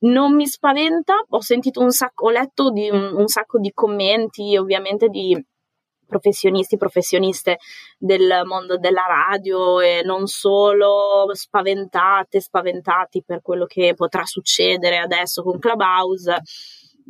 [0.00, 4.56] non mi spaventa, ho sentito un sacco, ho letto di un, un sacco di commenti,
[4.56, 5.36] ovviamente di
[6.08, 7.58] professionisti, professioniste
[7.98, 15.42] del mondo della radio e non solo spaventate, spaventati per quello che potrà succedere adesso
[15.42, 16.40] con Clubhouse.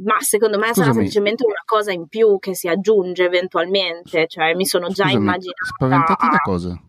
[0.01, 0.83] Ma secondo me Scusami.
[0.83, 5.23] sarà semplicemente una cosa in più che si aggiunge eventualmente, cioè mi sono già Scusami,
[5.23, 5.65] immaginata.
[5.65, 6.83] Spaventati da cosa?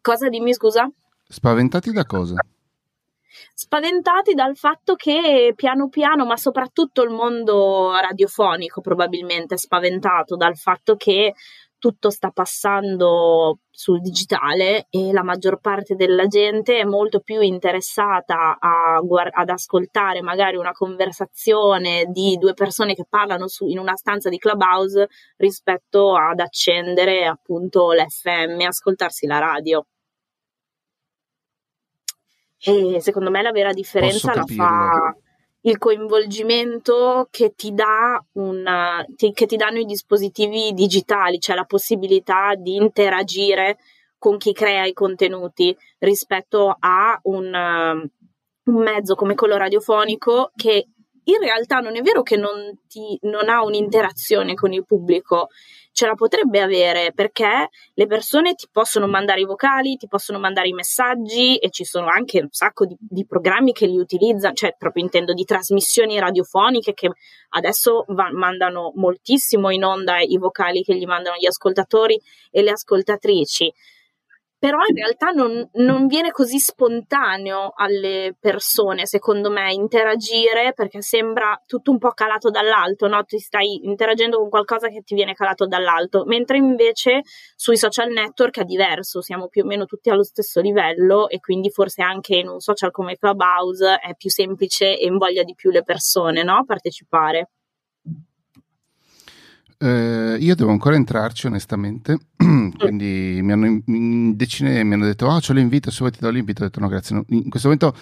[0.00, 0.90] Cosa dimmi scusa?
[1.26, 2.34] Spaventati da cosa?
[3.54, 10.56] Spaventati dal fatto che piano piano, ma soprattutto il mondo radiofonico probabilmente è spaventato dal
[10.56, 11.34] fatto che
[11.78, 18.58] tutto sta passando sul digitale e la maggior parte della gente è molto più interessata
[19.02, 24.28] guard- ad ascoltare magari una conversazione di due persone che parlano su- in una stanza
[24.28, 29.86] di Clubhouse rispetto ad accendere appunto l'FM e ascoltarsi la radio.
[32.60, 35.16] E secondo me la vera differenza la fa
[35.62, 41.64] il coinvolgimento che ti, dà una, ti, che ti danno i dispositivi digitali, cioè la
[41.64, 43.78] possibilità di interagire
[44.16, 50.88] con chi crea i contenuti rispetto a un, un mezzo come quello radiofonico che
[51.28, 55.48] in realtà non è vero che non, ti, non ha un'interazione con il pubblico,
[55.92, 60.68] ce la potrebbe avere perché le persone ti possono mandare i vocali, ti possono mandare
[60.68, 64.74] i messaggi e ci sono anche un sacco di, di programmi che li utilizzano, cioè
[64.78, 67.10] proprio intendo di trasmissioni radiofoniche che
[67.50, 72.18] adesso va, mandano moltissimo in onda i vocali che gli mandano gli ascoltatori
[72.50, 73.72] e le ascoltatrici
[74.58, 81.62] però in realtà non, non, viene così spontaneo alle persone, secondo me, interagire perché sembra
[81.64, 83.22] tutto un po' calato dall'alto, no?
[83.22, 87.22] Ti stai interagendo con qualcosa che ti viene calato dall'alto, mentre invece
[87.54, 91.70] sui social network è diverso, siamo più o meno tutti allo stesso livello e quindi
[91.70, 95.84] forse anche in un social come Clubhouse è più semplice e invoglia di più le
[95.84, 96.64] persone, no?
[96.66, 97.50] Partecipare.
[99.80, 105.40] Eh, io devo ancora entrarci onestamente, quindi mi hanno in decine mi hanno detto ah,
[105.40, 107.96] c'ho l'invito, se vuoi ti do l'invito, ho detto no grazie, in questo momento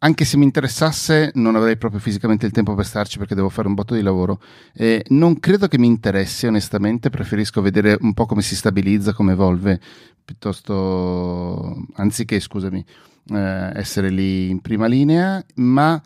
[0.00, 3.68] anche se mi interessasse non avrei proprio fisicamente il tempo per starci perché devo fare
[3.68, 4.40] un botto di lavoro.
[4.74, 9.32] Eh, non credo che mi interessi onestamente, preferisco vedere un po' come si stabilizza, come
[9.32, 9.80] evolve,
[10.24, 12.84] piuttosto anziché, scusami,
[13.30, 16.00] eh, essere lì in prima linea, ma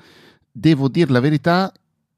[0.50, 1.72] devo dire la verità,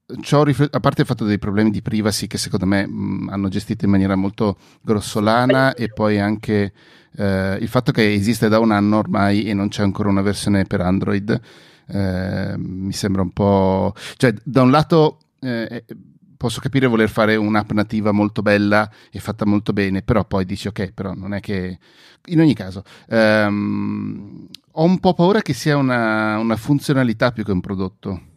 [0.06, 3.90] a parte il fatto dei problemi di privacy che secondo me mh, hanno gestito in
[3.90, 6.72] maniera molto grossolana e poi anche
[7.16, 10.64] eh, il fatto che esiste da un anno ormai e non c'è ancora una versione
[10.64, 11.40] per Android
[11.86, 13.94] eh, mi sembra un po'...
[14.16, 15.96] cioè da un lato eh, eh,
[16.36, 20.66] posso capire voler fare un'app nativa molto bella e fatta molto bene, però poi dici
[20.66, 21.78] ok, però non è che...
[22.26, 27.52] In ogni caso, ehm, ho un po' paura che sia una, una funzionalità più che
[27.52, 28.31] un prodotto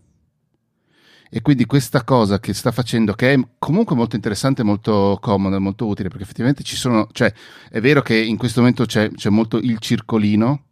[1.29, 5.85] e quindi questa cosa che sta facendo, che è comunque molto interessante, molto comoda, molto
[5.85, 7.33] utile, perché effettivamente ci sono, cioè
[7.69, 10.63] è vero che in questo momento c'è, c'è molto il circolino,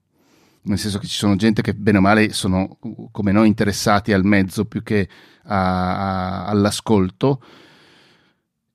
[0.64, 2.78] nel senso che ci sono gente che bene o male sono
[3.12, 5.10] come noi interessati al mezzo più che
[5.46, 7.44] a, a, all'ascolto,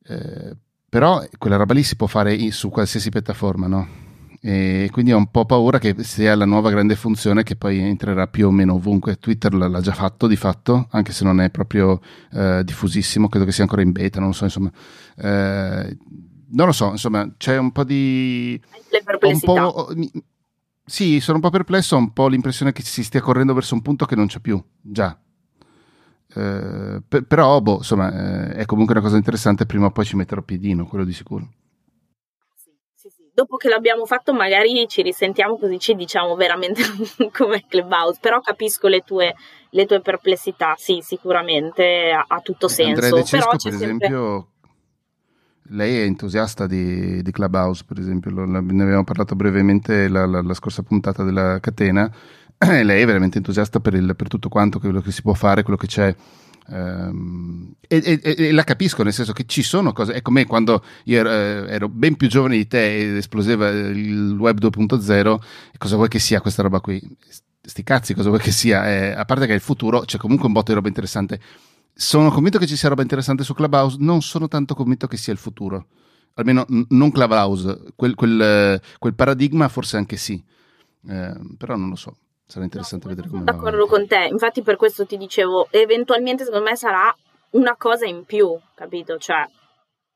[0.04, 0.56] eh,
[0.88, 4.08] però quella roba lì si può fare su qualsiasi piattaforma, no?
[4.40, 8.29] E quindi ho un po' paura che sia la nuova grande funzione che poi entrerà
[8.29, 9.18] più o meno ovunque.
[9.18, 12.01] Twitter l'ha già fatto di fatto, anche se non è proprio
[12.33, 14.70] eh, diffusissimo, credo che sia ancora in beta, non lo so, insomma.
[15.16, 15.96] Eh,
[16.51, 18.61] non lo so, insomma, c'è un po' di...
[19.22, 19.92] Un po',
[20.85, 23.83] sì, sono un po' perplesso, ho un po' l'impressione che si stia correndo verso un
[23.83, 25.18] punto che non c'è più, già.
[26.35, 30.16] Eh, per, però, boh, insomma, eh, è comunque una cosa interessante, prima o poi ci
[30.16, 31.48] metterò piedino, quello di sicuro
[33.38, 36.83] dopo che l'abbiamo fatto magari ci risentiamo così ci diciamo veramente
[37.33, 39.33] come Clubhouse, però capisco le tue,
[39.70, 43.05] le tue perplessità, sì, sicuramente ha, ha tutto senso.
[43.05, 44.48] Andrea De Cesco, per esempio,
[45.68, 50.55] lei è entusiasta di, di, Clubhouse, per esempio, ne abbiamo parlato brevemente la, la, la
[50.55, 52.12] scorsa puntata della catena,
[52.59, 55.79] lei è veramente entusiasta per, il, per tutto quanto, quello che si può fare, quello
[55.79, 56.12] che c'è
[56.70, 60.85] Um, e, e, e, la capisco nel senso che ci sono cose, è come quando
[61.04, 65.38] io ero, eh, ero, ben più giovane di te ed esploseva il web 2.0,
[65.78, 67.00] cosa vuoi che sia questa roba qui?
[67.62, 68.87] Sti cazzi, cosa vuoi che sia?
[68.87, 71.40] Eh, a parte che è il futuro, c'è comunque un botto di roba interessante.
[71.94, 75.33] Sono convinto che ci sia roba interessante su Clubhouse, non sono tanto convinto che sia
[75.33, 75.87] il futuro.
[76.35, 80.42] Almeno n- non Clubhouse, quel, quel, quel, paradigma forse anche sì,
[81.09, 82.16] eh, però non lo so.
[82.48, 86.44] Sarà interessante no, vedere come Sono d'accordo con te, infatti per questo ti dicevo, eventualmente
[86.44, 87.14] secondo me sarà
[87.50, 89.18] una cosa in più, capito?
[89.18, 89.46] Cioè,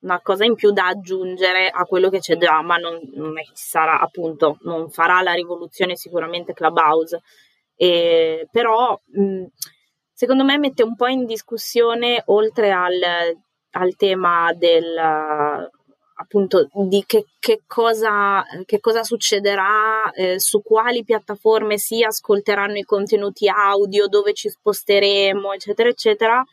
[0.00, 3.42] una cosa in più da aggiungere a quello che c'è già, ma non, non è
[3.42, 7.20] che ci sarà, appunto, non farà la rivoluzione sicuramente Clubhouse.
[7.76, 9.44] E, però, mh,
[10.10, 12.98] secondo me mette un po' in discussione, oltre al,
[13.72, 15.70] al tema del
[16.22, 22.84] appunto di che, che, cosa, che cosa succederà, eh, su quali piattaforme si ascolteranno i
[22.84, 26.44] contenuti audio, dove ci sposteremo, eccetera, eccetera,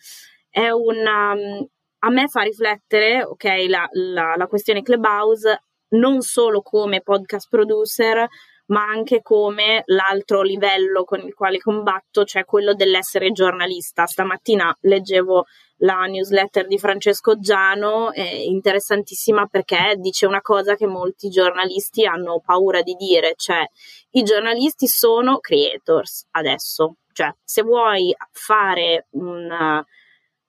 [0.49, 1.65] è una, um,
[1.99, 8.27] a me fa riflettere, ok, la, la, la questione Clubhouse non solo come podcast producer,
[8.67, 14.05] ma anche come l'altro livello con il quale combatto, cioè quello dell'essere giornalista.
[14.05, 15.45] Stamattina leggevo
[15.79, 22.41] la newsletter di Francesco Giano, è interessantissima perché dice una cosa che molti giornalisti hanno
[22.43, 23.65] paura di dire, cioè
[24.11, 29.83] i giornalisti sono creators adesso, cioè se vuoi fare un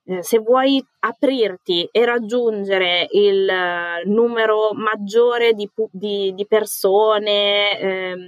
[0.03, 8.19] eh, se vuoi aprirti e raggiungere il uh, numero maggiore di, di, di persone ehm,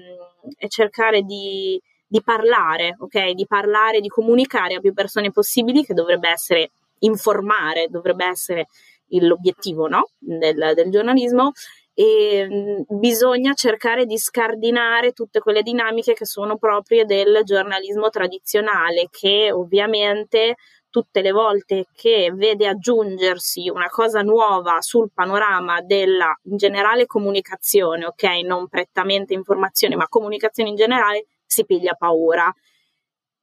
[0.57, 3.32] e cercare di, di parlare, ok?
[3.32, 6.69] Di parlare, di comunicare a più persone possibili, che dovrebbe essere
[6.99, 8.67] informare, dovrebbe essere
[9.07, 10.09] l'obiettivo no?
[10.17, 11.51] del, del giornalismo,
[11.95, 19.51] e bisogna cercare di scardinare tutte quelle dinamiche che sono proprie del giornalismo tradizionale, che
[19.51, 20.55] ovviamente
[20.89, 28.05] tutte le volte che vede aggiungersi una cosa nuova sul panorama della in generale comunicazione,
[28.05, 28.23] ok?
[28.43, 32.51] Non prettamente informazione, ma comunicazione in generale, si piglia paura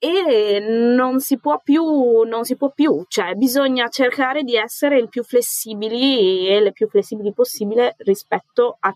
[0.02, 5.10] e non si può più, non si può più, cioè bisogna cercare di essere il
[5.10, 8.94] più flessibili e le più flessibili possibile rispetto a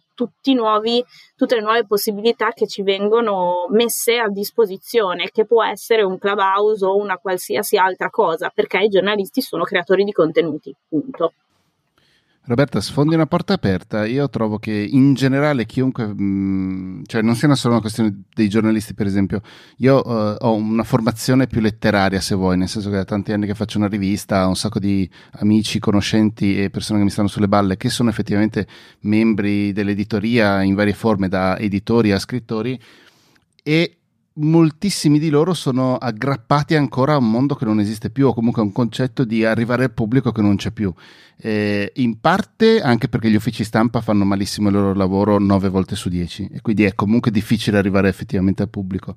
[0.55, 1.05] nuovi,
[1.37, 6.87] tutte le nuove possibilità che ci vengono messe a disposizione, che può essere un clubhouse
[6.87, 11.35] o una qualsiasi altra cosa, perché i giornalisti sono creatori di contenuti, punto.
[12.47, 14.05] Roberta, sfondi una porta aperta.
[14.05, 18.49] Io trovo che in generale chiunque, mh, mm, cioè non sia solo una questione dei
[18.49, 19.41] giornalisti, per esempio,
[19.79, 23.47] io uh, ho una formazione più letteraria, se vuoi, nel senso che da tanti anni
[23.47, 27.29] che faccio una rivista, ho un sacco di amici, conoscenti e persone che mi stanno
[27.29, 28.67] sulle balle, che sono effettivamente
[29.01, 32.79] membri dell'editoria in varie forme, da editori a scrittori,
[33.63, 33.97] e
[34.37, 38.63] moltissimi di loro sono aggrappati ancora a un mondo che non esiste più o comunque
[38.63, 40.93] a un concetto di arrivare al pubblico che non c'è più.
[41.37, 45.95] Eh, in parte anche perché gli uffici stampa fanno malissimo il loro lavoro 9 volte
[45.95, 49.17] su 10 e quindi è comunque difficile arrivare effettivamente al pubblico.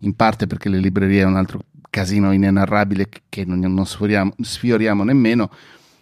[0.00, 5.04] In parte perché le librerie è un altro casino inenarrabile che non, non sfioriamo, sfioriamo
[5.04, 5.50] nemmeno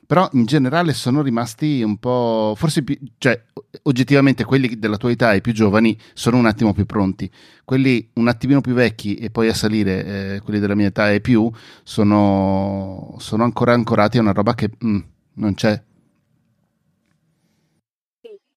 [0.07, 3.40] però in generale sono rimasti un po', forse più, cioè
[3.84, 7.30] oggettivamente quelli della tua età e più giovani sono un attimo più pronti,
[7.64, 11.20] quelli un attimino più vecchi e poi a salire, eh, quelli della mia età e
[11.20, 11.50] più,
[11.82, 14.98] sono, sono ancora ancorati a una roba che mm,
[15.34, 15.82] non c'è.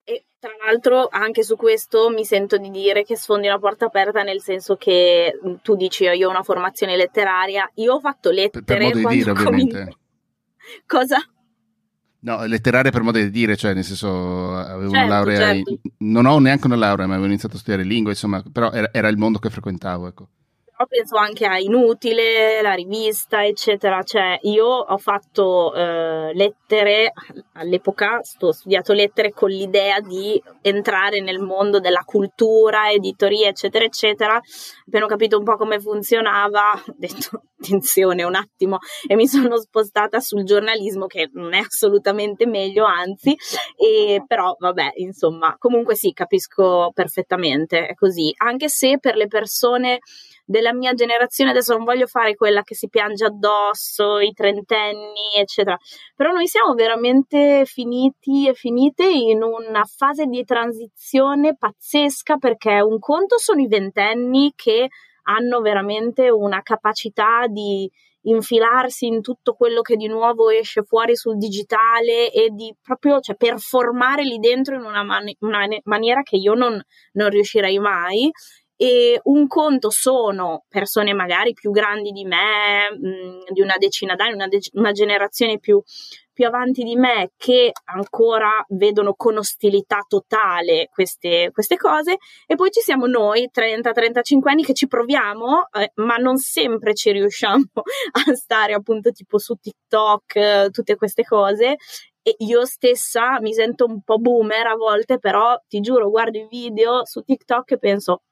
[0.04, 4.24] E tra l'altro anche su questo mi sento di dire che sfondi una porta aperta
[4.24, 8.64] nel senso che mm, tu dici io ho una formazione letteraria, io ho fatto lettere
[8.64, 9.98] per, per modo di dire ovviamente.
[10.86, 11.18] Cosa?
[12.26, 15.70] No, letteraria per modo di dire, cioè nel senso avevo certo, una laurea, certo.
[15.70, 18.90] in, non ho neanche una laurea, ma avevo iniziato a studiare lingue, insomma, però era,
[18.92, 20.28] era il mondo che frequentavo, ecco
[20.76, 24.04] però penso anche a Inutile, la rivista, eccetera.
[24.04, 27.14] Cioè, io ho fatto eh, lettere
[27.54, 34.40] all'epoca, ho studiato lettere con l'idea di entrare nel mondo della cultura, editoria, eccetera, eccetera.
[34.86, 39.58] Appena ho capito un po' come funzionava, ho detto attenzione un attimo e mi sono
[39.58, 43.36] spostata sul giornalismo che non è assolutamente meglio, anzi,
[43.78, 48.34] e però vabbè, insomma, comunque sì, capisco perfettamente, è così.
[48.38, 50.00] Anche se per le persone
[50.46, 55.78] della mia generazione, adesso non voglio fare quella che si piange addosso, i trentenni, eccetera,
[56.16, 63.00] però noi siamo veramente finiti e finite in una fase di transizione pazzesca perché un
[63.00, 64.88] conto sono i ventenni che
[65.24, 67.90] hanno veramente una capacità di
[68.28, 73.36] infilarsi in tutto quello che di nuovo esce fuori sul digitale e di proprio cioè,
[73.36, 76.80] performare lì dentro in una, mani- una maniera che io non,
[77.14, 78.32] non riuscirei mai
[78.78, 84.16] e un conto sono persone magari più grandi di me, mh, mm, di una decina
[84.16, 85.82] d'anni, una, de- una generazione più,
[86.34, 92.18] più, avanti di me che ancora vedono con ostilità totale queste, queste cose.
[92.46, 97.12] E poi ci siamo noi 30-35 anni che ci proviamo eh, ma non sempre ci
[97.12, 97.64] riusciamo
[98.28, 101.78] a stare appunto tipo su TikTok, eh, tutte queste cose.
[102.28, 106.48] E io stessa mi sento un po' boomer a volte, però ti giuro, guardo i
[106.50, 108.24] video su TikTok e penso,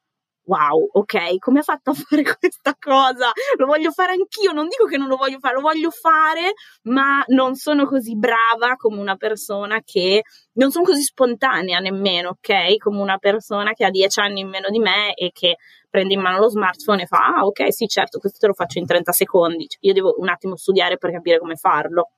[0.44, 3.30] wow, ok, come ha fatto a fare questa cosa?
[3.56, 7.22] Lo voglio fare anch'io, non dico che non lo voglio fare, lo voglio fare, ma
[7.28, 10.22] non sono così brava come una persona che
[10.54, 12.76] non sono così spontanea nemmeno, ok?
[12.78, 15.56] Come una persona che ha dieci anni in meno di me e che
[15.88, 18.78] prende in mano lo smartphone e fa, ah, ok, sì, certo, questo te lo faccio
[18.78, 19.68] in 30 secondi.
[19.68, 22.10] Cioè, io devo un attimo studiare per capire come farlo.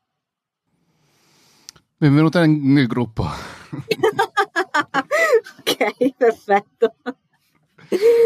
[1.99, 3.25] Benvenuta nel gruppo.
[5.61, 6.95] ok, perfetto.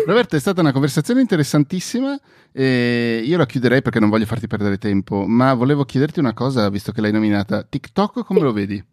[0.07, 2.19] Roberto, è stata una conversazione interessantissima.
[2.53, 6.69] Eh, io la chiuderei perché non voglio farti perdere tempo, ma volevo chiederti una cosa,
[6.69, 7.63] visto che l'hai nominata.
[7.63, 8.85] TikTok come lo vedi?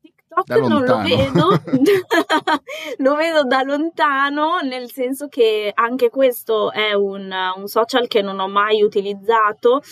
[0.00, 1.62] TikTok non lo vedo,
[2.98, 8.38] lo vedo da lontano, nel senso che anche questo è un, un social che non
[8.38, 9.82] ho mai utilizzato.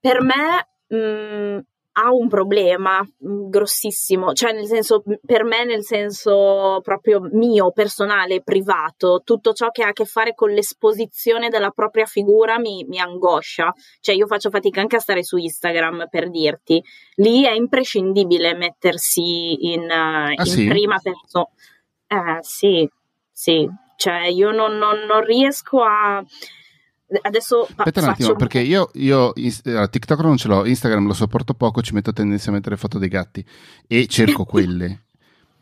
[0.00, 1.58] Per me mh, mm,
[1.96, 8.42] ha un problema mm, grossissimo, cioè nel senso, per me nel senso proprio mio, personale,
[8.42, 12.98] privato, tutto ciò che ha a che fare con l'esposizione della propria figura mi, mi
[12.98, 16.82] angoscia, cioè io faccio fatica anche a stare su Instagram per dirti,
[17.16, 20.66] lì è imprescindibile mettersi in, uh, in sì?
[20.66, 21.48] prima persona.
[22.06, 22.88] Eh sì,
[23.30, 26.24] sì, cioè io non, non, non riesco a
[27.22, 31.54] Adesso Aspetta un attimo, perché io, io uh, TikTok non ce l'ho, Instagram lo sopporto
[31.54, 33.44] poco, ci metto tendenzialmente le foto dei gatti
[33.86, 35.02] e cerco quelle.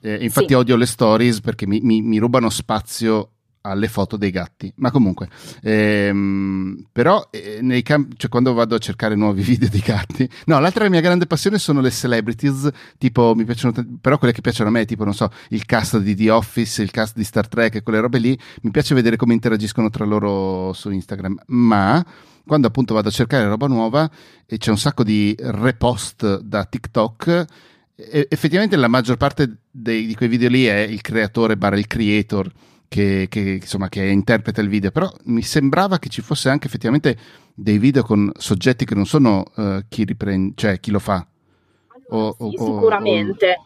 [0.01, 0.55] Eh, infatti sì.
[0.55, 3.32] odio le stories perché mi, mi, mi rubano spazio
[3.63, 4.73] alle foto dei gatti.
[4.77, 5.29] Ma comunque,
[5.63, 10.89] ehm, però eh, camp- cioè, quando vado a cercare nuovi video di gatti, no, l'altra
[10.89, 14.73] mia grande passione sono le celebrities, tipo mi piacciono, t- però quelle che piacciono a
[14.73, 17.83] me, tipo non so, il cast di The Office, il cast di Star Trek e
[17.83, 22.05] quelle robe lì, mi piace vedere come interagiscono tra loro su Instagram, ma
[22.45, 24.11] quando appunto vado a cercare roba nuova
[24.47, 27.47] e c'è un sacco di repost da TikTok
[27.95, 32.51] effettivamente la maggior parte dei, di quei video lì è il creatore barra il creator
[32.93, 37.17] che, che, insomma, che interpreta il video, però mi sembrava che ci fosse anche effettivamente
[37.55, 41.27] dei video con soggetti che non sono uh, chi riprende, cioè chi lo fa.
[42.11, 43.57] Allora, o, sì, o, sicuramente.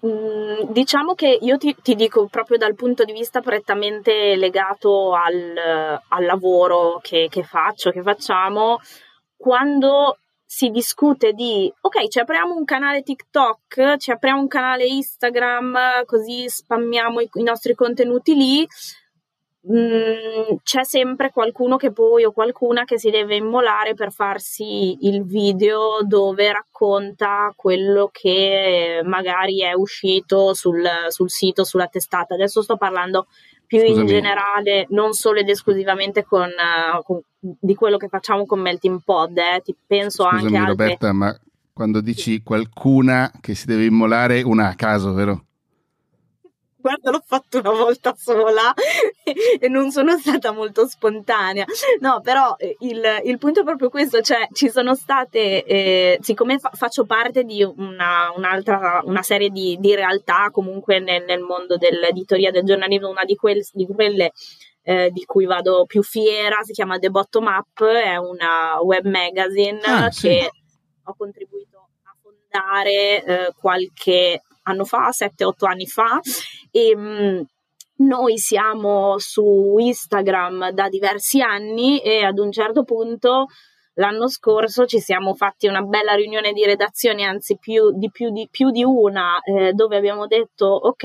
[0.00, 0.06] O...
[0.06, 6.00] Mm, diciamo che io ti, ti, dico proprio dal punto di vista prettamente legato al,
[6.06, 8.78] al lavoro che, che faccio, che facciamo,
[9.36, 10.18] quando
[10.50, 16.48] si discute di ok, ci apriamo un canale TikTok, ci apriamo un canale Instagram, così
[16.48, 18.66] spammiamo i, i nostri contenuti lì.
[19.70, 25.26] Mm, c'è sempre qualcuno che poi o qualcuna che si deve immolare per farsi il
[25.26, 32.32] video dove racconta quello che magari è uscito sul, sul sito, sulla testata.
[32.32, 33.26] Adesso sto parlando
[33.68, 34.00] più Scusami.
[34.00, 39.02] in generale, non solo ed esclusivamente con, uh, con, di quello che facciamo con Melting
[39.04, 39.60] Pod, eh.
[39.62, 41.12] Ti penso Scusami, anche Roberta, altre...
[41.12, 41.38] ma
[41.74, 45.44] quando dici qualcuna che si deve immolare, una a caso, vero?
[46.80, 48.72] Guarda l'ho fatto una volta sola
[49.60, 51.64] e non sono stata molto spontanea.
[52.00, 56.58] No, però eh, il, il punto è proprio questo, cioè ci sono state, eh, siccome
[56.58, 61.76] fa- faccio parte di una, un'altra, una serie di, di realtà comunque nel, nel, mondo
[61.76, 64.32] dell'editoria del giornalismo, una di, quel, di quelle
[64.82, 69.80] eh, di cui vado più fiera, si chiama The Bottom Up, è una web magazine
[69.82, 70.28] ah, sì.
[70.28, 70.50] che
[71.04, 76.20] ho contribuito a fondare eh, qualche anno fa, 7-8 anni fa.
[76.78, 77.40] E, mh, mm,
[78.06, 83.46] noi siamo su Instagram da diversi anni e ad un certo punto
[83.94, 88.48] l'anno scorso ci siamo fatti una bella riunione di redazione, anzi più di, più di,
[88.48, 91.04] più di una, eh, dove abbiamo detto ok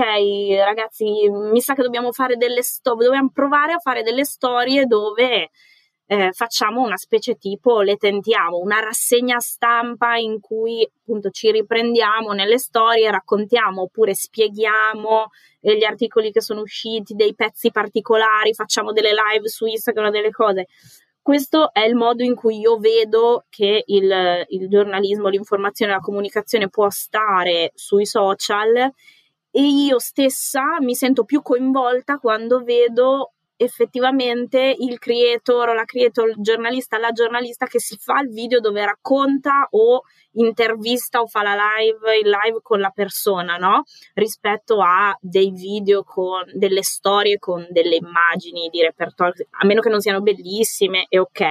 [0.63, 5.49] ragazzi mi sa che dobbiamo fare delle storie, dobbiamo provare a fare delle storie dove
[6.06, 12.34] eh, facciamo una specie tipo, le tentiamo, una rassegna stampa in cui appunto ci riprendiamo
[12.34, 15.30] nelle storie, raccontiamo oppure spieghiamo
[15.62, 20.32] eh, gli articoli che sono usciti, dei pezzi particolari, facciamo delle live su Instagram, delle
[20.32, 20.68] cose.
[21.22, 26.68] Questo è il modo in cui io vedo che il, il giornalismo, l'informazione, la comunicazione
[26.68, 28.91] può stare sui social
[29.56, 33.34] e io stessa mi sento più coinvolta quando vedo
[33.64, 38.84] effettivamente il creator la creator, il giornalista, la giornalista che si fa il video dove
[38.86, 40.03] racconta o
[40.34, 43.84] intervista o fa la live, il live con la persona, no?
[44.14, 49.89] Rispetto a dei video con delle storie con delle immagini di repertorio, a meno che
[49.89, 51.41] non siano bellissime, è ok.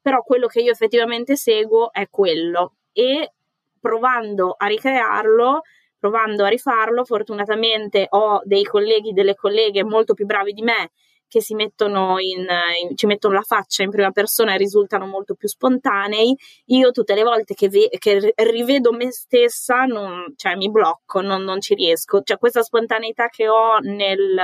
[0.00, 3.32] Però quello che io effettivamente seguo è quello e
[3.80, 5.62] provando a ricrearlo
[5.98, 10.92] provando a rifarlo, fortunatamente ho dei colleghi, delle colleghe molto più bravi di me
[11.28, 12.46] che si mettono in,
[12.82, 17.14] in, ci mettono la faccia in prima persona e risultano molto più spontanei, io tutte
[17.14, 21.74] le volte che, ve, che rivedo me stessa non, cioè, mi blocco, non, non, ci
[21.74, 22.22] riesco.
[22.22, 24.40] Cioè, questa spontaneità che ho nel,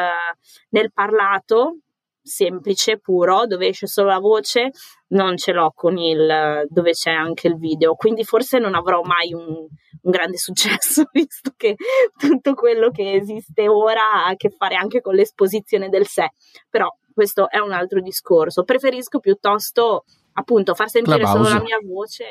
[0.70, 1.78] nel parlato,
[2.24, 4.70] semplice, puro, dove esce solo la voce,
[5.08, 7.94] non ce l'ho con il dove c'è anche il video.
[7.94, 11.76] Quindi forse non avrò mai un, un, grande successo, visto che
[12.16, 16.30] tutto quello che esiste ora ha a che fare anche con l'esposizione del sé.
[16.70, 18.64] Però questo è un altro discorso.
[18.64, 21.44] Preferisco piuttosto appunto far sentire Clubhouse.
[21.44, 22.24] solo la mia voce.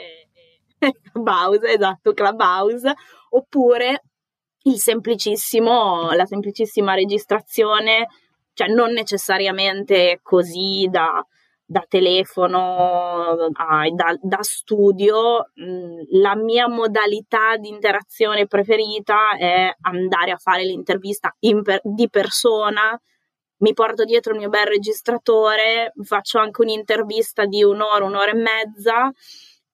[1.12, 2.94] Clubhouse, esatto, Clubhouse,
[3.30, 4.04] oppure
[4.64, 8.08] il semplicissimo, la semplicissima registrazione
[8.54, 11.26] cioè non necessariamente così da,
[11.66, 20.32] da telefono a, da, da, studio, mh, la mia modalità di interazione preferita è andare
[20.32, 23.00] a fare l'intervista per, di persona.
[23.58, 29.12] Mi porto dietro il mio bel registratore, faccio anche un'intervista di un'ora, un'ora e mezza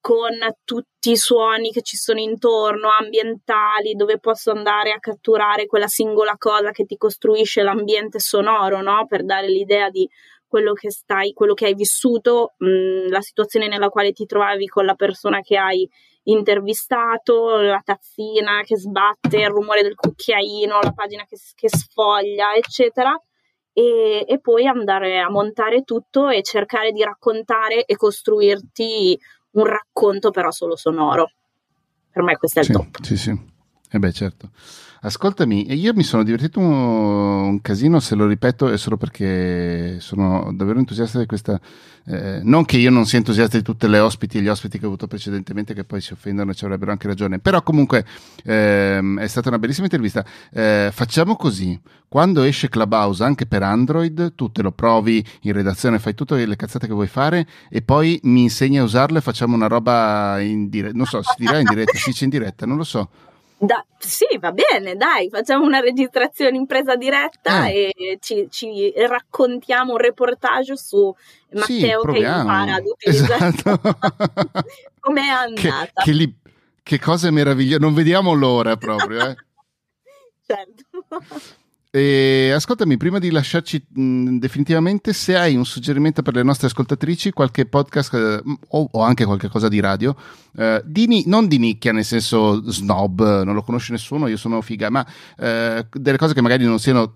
[0.02, 0.32] con
[0.64, 6.36] tutti i suoni che ci sono intorno, ambientali, dove posso andare a catturare quella singola
[6.38, 9.06] cosa che ti costruisce l'ambiente sonoro, no?
[9.08, 10.10] Per dare l'idea di
[10.48, 14.68] quello che stai, quello che hai vissuto, mh, mm, la situazione nella quale ti trovavi
[14.68, 15.88] con la persona che hai
[16.24, 23.16] intervistato, la tazzina che sbatte, il rumore del cucchiaino, la pagina che, che sfoglia, eccetera.
[23.72, 29.18] E, e, poi andare a montare tutto e cercare di raccontare e costruirti
[29.52, 31.32] un racconto però solo sonoro.
[32.12, 33.02] Per me questo è il sì, top.
[33.02, 33.58] Sì, sì.
[33.92, 34.52] Eh beh, certo.
[35.02, 40.52] Ascoltami, io mi sono divertito un, un, casino, se lo ripeto, è solo perché sono
[40.54, 41.60] davvero entusiasta di questa.
[42.06, 44.84] Eh, non che io non sia entusiasta di tutte le ospiti e gli ospiti che
[44.84, 47.40] ho avuto precedentemente, che poi si offendono e ci avrebbero anche ragione.
[47.40, 48.06] Però comunque
[48.44, 50.24] ehm, è stata una bellissima intervista.
[50.52, 55.98] Eh, facciamo così: quando esce Clubhouse anche per Android, tu te lo provi in redazione,
[55.98, 59.56] fai tutte le cazzate che vuoi fare e poi mi insegni a usarlo e facciamo
[59.56, 60.96] una roba in diretta.
[60.96, 63.10] Non so, si dirà in diretta, si dice in diretta, non lo so.
[63.62, 67.92] Da, sì, va bene, dai, facciamo una registrazione in presa diretta eh.
[67.94, 71.14] e ci, ci, raccontiamo un reportage su
[71.52, 73.48] Matteo sì, che impara ad utilizzare.
[73.48, 73.98] Esatto.
[75.02, 75.92] Com'è andata?
[75.94, 76.34] Che, che, li,
[76.82, 79.28] che cose meravigliose, non vediamo l'ora proprio.
[79.28, 79.36] Eh.
[80.48, 81.59] certo.
[81.92, 87.32] E ascoltami, prima di lasciarci mh, definitivamente, se hai un suggerimento per le nostre ascoltatrici,
[87.32, 90.16] qualche podcast eh, o, o, anche qualche cosa di radio,
[90.56, 94.92] eh, di, non di nicchia, nel senso snob, non lo conosce nessuno, io sono figa,
[94.92, 95.04] ma
[95.36, 97.16] eh, delle cose che magari non siano,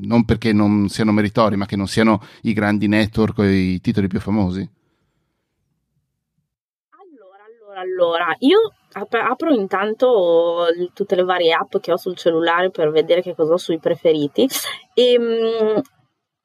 [0.00, 4.08] non perché non siano meritori, ma che non siano i grandi network o i titoli
[4.08, 4.68] più famosi.
[6.90, 12.90] Allora, allora, allora, io apro intanto tutte le varie app che ho sul cellulare per
[12.90, 14.48] vedere che cosa ho sui preferiti.
[14.94, 15.80] E ehm,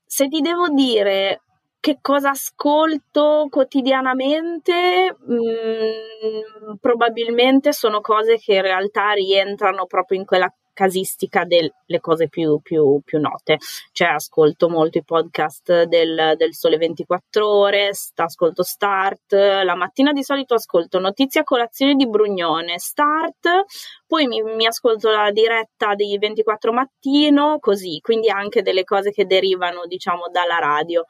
[0.05, 1.41] se ti devo dire
[1.79, 10.25] che cosa ascolto quotidianamente, mh, mm, probabilmente sono cose che in realtà rientrano proprio in
[10.25, 13.57] quella casistica delle cose più, più, più, note.
[13.91, 20.21] Cioè, ascolto molto i podcast del, del Sole 24 Ore, ascolto Start, la mattina di
[20.21, 23.63] solito ascolto Notizie a colazione di Brugnone, Start,
[24.05, 29.25] poi mi, mi ascolto la diretta di 24 Mattino, così, quindi anche delle cose che
[29.25, 31.05] derivano, diciamo, dalla radio.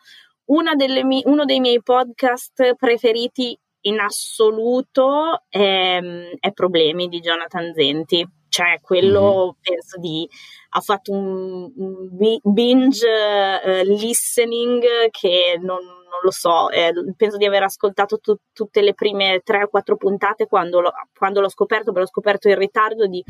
[0.48, 3.58] Mi- uno dei miei podcast preferiti
[3.88, 6.00] in assoluto è,
[6.40, 9.50] è Problemi di Jonathan Zenti cioè quello mm-hmm.
[9.62, 10.30] penso di
[10.70, 12.08] ha fatto un, un
[12.44, 18.82] binge uh, listening che non, non lo so, eh, penso di aver ascoltato tu, tutte
[18.82, 22.58] le prime tre o quattro puntate quando, lo, quando l'ho scoperto, però l'ho scoperto in
[22.58, 23.22] ritardo di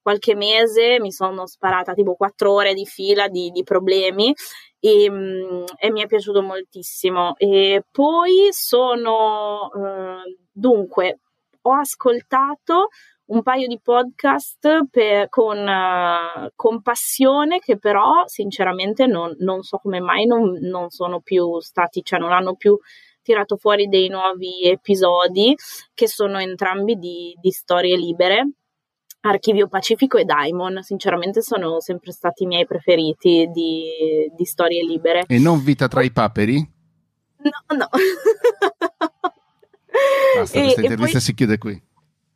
[0.00, 4.32] qualche mese, mi sono sparata tipo quattro ore di fila di, di problemi
[4.80, 7.34] e, mm, e, mi è piaciuto moltissimo.
[7.36, 11.20] E poi sono, eh, dunque,
[11.62, 12.88] ho ascoltato
[13.26, 19.76] un paio di podcast per, con, uh, con, passione che però sinceramente non, non so
[19.78, 22.78] come mai non, non, sono più stati, cioè non hanno più
[23.22, 25.54] tirato fuori dei nuovi episodi
[25.92, 28.52] che sono entrambi di, di storie libere.
[29.20, 35.24] Archivio Pacifico e Daimon, sinceramente sono sempre stati i miei preferiti di, di storie libere.
[35.26, 36.56] E non Vita tra i paperi?
[37.38, 37.88] No, no.
[40.38, 41.20] Basta, questa e, intervista poi...
[41.20, 41.82] si chiude qui.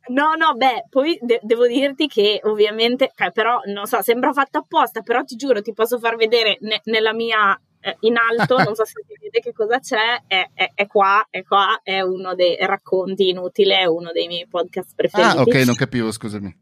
[0.05, 4.59] No, no, beh, poi de- devo dirti che ovviamente, eh, però, non so, sembra fatta
[4.59, 8.75] apposta, però ti giuro, ti posso far vedere ne- nella mia, eh, in alto, non
[8.75, 12.35] so se si vede che cosa c'è, è, è, è, qua, è qua, è uno
[12.35, 15.37] dei racconti inutili, è uno dei miei podcast preferiti.
[15.37, 16.53] Ah, ok, non capivo, scusami.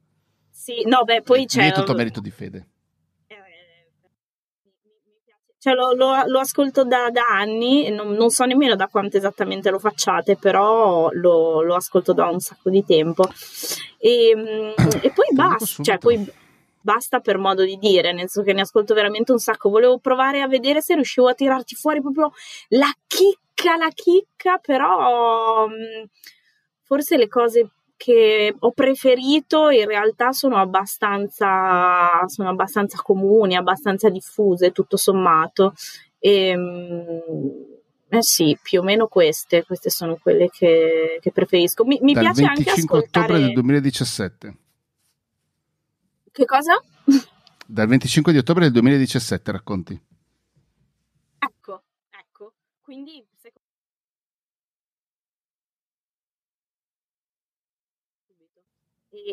[0.61, 1.69] Sì, no, beh, poi c'è...
[1.69, 2.67] È tutto merito di fede.
[5.57, 9.71] Cioè, lo, lo, lo, ascolto da, da anni, non, non, so nemmeno da quanto esattamente
[9.71, 13.27] lo facciate, però lo, lo ascolto da un sacco di tempo.
[13.97, 16.31] E, e poi basta, cioè, poi
[16.79, 19.69] basta per modo di dire, nel senso che ne ascolto veramente un sacco.
[19.69, 22.33] Volevo provare a vedere se riuscivo a tirarti fuori proprio
[22.69, 25.67] la chicca, la chicca, però
[26.83, 27.69] forse le cose
[28.01, 35.75] che ho preferito in realtà sono abbastanza, sono abbastanza comuni, abbastanza diffuse, tutto sommato.
[36.17, 37.21] E, ehm,
[38.09, 41.85] eh sì, più o meno queste, queste sono quelle che, che preferisco.
[41.85, 43.25] Mi, mi piace anche ascoltare...
[43.25, 44.57] ottobre del 2017.
[46.31, 46.81] Che cosa?
[47.67, 50.01] Dal 25 di ottobre del 2017 racconti.
[51.37, 52.53] Ecco, ecco.
[52.81, 53.23] Quindi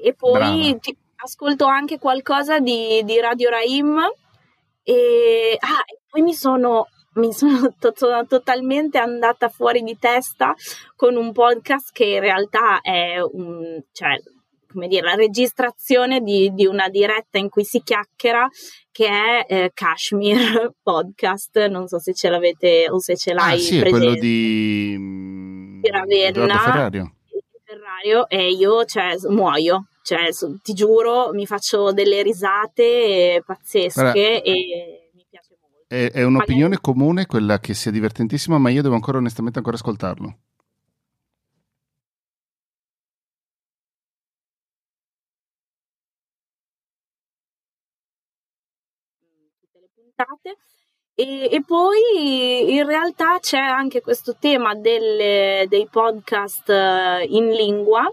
[0.03, 3.99] E, poi ti, ascolto anche qualcosa di, di Radio Raim
[4.83, 6.87] e, ah, e poi mi sono
[7.19, 10.55] mi sono, to- sono, totalmente andata fuori di testa
[10.95, 14.17] con un podcast che in realtà è un, cioè,
[14.71, 18.49] come dire, la registrazione di, di, una diretta in cui si chiacchiera
[18.91, 23.59] che è eh, Kashmir Podcast, non so se ce l'avete o se ce l'hai ah,
[23.59, 23.91] sì, presente.
[23.91, 24.97] quello di,
[25.81, 27.17] di Ravenna.
[27.69, 28.29] Ferrario.
[28.29, 30.29] E io cioè, muoio, cioè,
[30.63, 35.85] ti giuro, mi faccio delle risate pazzesche Guarda, e mi piace molto.
[35.87, 36.81] È, è un'opinione Magari...
[36.81, 40.39] comune quella che sia divertentissima, ma io devo ancora onestamente ancora ascoltarlo.
[50.19, 50.57] puntate.
[51.21, 58.09] E, e, poi in realtà c'è anche questo tema delle, dei podcast eh, in lingua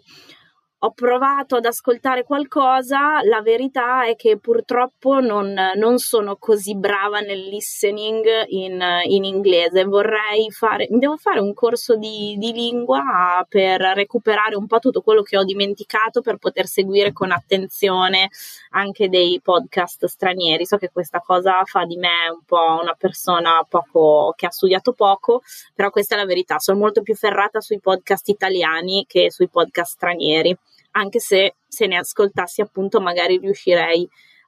[0.86, 7.22] ho provato ad ascoltare qualcosa, la verità è che purtroppo non, non sono così brava
[7.22, 9.84] nel listening in, in, inglese.
[9.86, 15.24] Vorrei fare, devo fare un corso di, di, lingua per recuperare un po' tutto quello
[15.24, 18.30] che ho dimenticato per poter seguire con attenzione
[18.70, 20.68] anche dei podcast stranieri.
[20.68, 24.94] So che questa cosa fa di me un po' una persona poco, che ha studiato
[24.94, 25.42] poco,
[25.74, 26.60] però questa è la verità.
[26.60, 30.56] Sono molto più ferrata sui podcast italiani che sui podcast stranieri
[30.96, 34.08] anche se se ne ascoltassi appunto magari riuscirei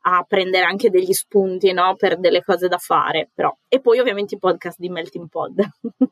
[0.09, 1.95] a prendere anche degli spunti no?
[1.97, 3.29] per delle cose da fare.
[3.33, 3.55] Però.
[3.67, 5.69] E poi ovviamente i podcast di Melting Pod.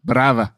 [0.00, 0.54] Brava.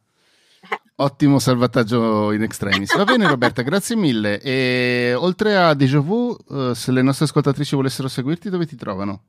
[0.68, 0.80] Eh.
[0.96, 2.96] Ottimo salvataggio in extremis.
[2.96, 4.40] Va bene Roberta, grazie mille.
[4.40, 9.22] E oltre a Deja Vu, uh, se le nostre ascoltatrici volessero seguirti, dove ti trovano?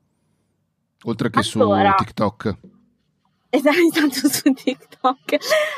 [1.04, 2.56] Oltre che allora, su TikTok.
[3.62, 5.36] Esatto, su TikTok.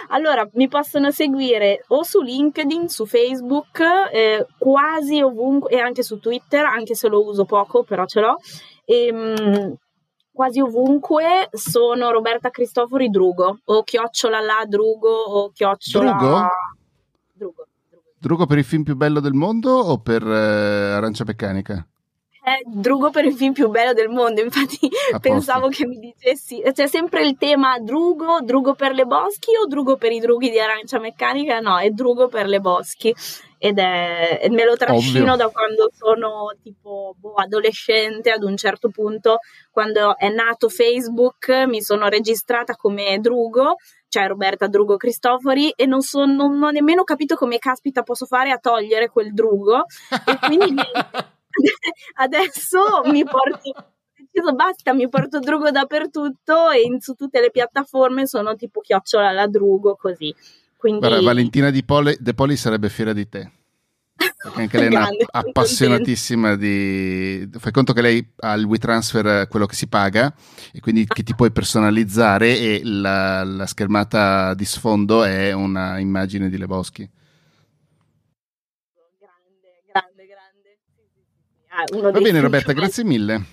[0.09, 3.81] Allora, mi possono seguire o su LinkedIn, su Facebook,
[4.13, 8.37] eh, quasi ovunque, e anche su Twitter, anche se lo uso poco, però ce l'ho.
[8.85, 9.75] E, mh,
[10.33, 16.13] quasi ovunque sono Roberta Cristofori Drugo, o chiocciola la Drugo, o chiocciola...
[16.13, 16.49] Drugo?
[17.33, 17.67] Drugo.
[18.19, 21.87] Drugo per il film più bello del mondo o per eh, Arancia Meccanica?
[22.47, 24.89] È Drugo per il film più bello del mondo, infatti
[25.21, 29.97] pensavo che mi dicessi, c'è sempre il tema Drugo, Drugo per le boschi o Drugo
[29.97, 31.59] per i drughi di arancia meccanica?
[31.59, 33.13] No, è Drugo per le boschi
[33.59, 35.45] ed è, me lo trascino Ovvio.
[35.45, 39.39] da quando sono tipo boh, adolescente ad un certo punto,
[39.73, 43.75] quando è nato Facebook mi sono registrata come Drugo
[44.09, 48.25] cioè Roberta Drugo Cristofori e non, so, non, non ho nemmeno capito come caspita posso
[48.25, 49.85] fare a togliere quel Drugo
[50.25, 50.77] e quindi
[52.17, 53.95] adesso mi porto
[54.37, 59.33] deciso basta, mi porto Drugo dappertutto e in, su tutte le piattaforme sono tipo chiocciola
[59.33, 60.35] la Drugo così.
[60.77, 61.01] Quindi...
[61.01, 63.51] Guarda, Valentina Di Poli, De Poli sarebbe fiera di te.
[64.17, 67.49] Perché anche lei è una appassionatissima di...
[67.59, 70.33] Fai conto che lei ha il WeTransfer quello che si paga
[70.73, 76.49] e quindi che ti puoi personalizzare e la, la schermata di sfondo è una immagine
[76.49, 76.67] di Le
[81.79, 83.45] Ah, va bene Roberta, grazie mille.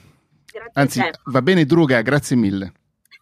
[0.50, 2.72] Grazie Anzi, va bene Druga, grazie mille.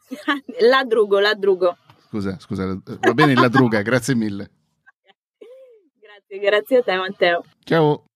[0.70, 1.76] La Drugo, la Drugo.
[2.08, 4.52] Scusa, scusa, va bene la Druga, grazie mille.
[5.99, 7.43] grazie, grazie a te Matteo.
[7.64, 8.11] Ciao.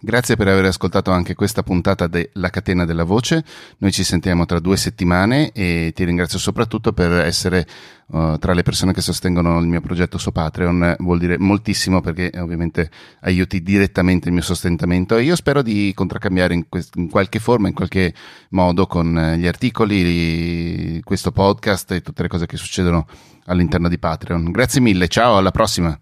[0.00, 3.42] Grazie per aver ascoltato anche questa puntata della catena della voce.
[3.78, 7.66] Noi ci sentiamo tra due settimane e ti ringrazio soprattutto per essere
[8.06, 10.94] uh, tra le persone che sostengono il mio progetto su Patreon.
[11.00, 12.92] Vuol dire moltissimo perché ovviamente
[13.22, 17.66] aiuti direttamente il mio sostentamento e io spero di contraccambiare in, quest- in qualche forma,
[17.66, 18.14] in qualche
[18.50, 23.04] modo con gli articoli, questo podcast e tutte le cose che succedono
[23.46, 24.52] all'interno di Patreon.
[24.52, 26.00] Grazie mille, ciao, alla prossima.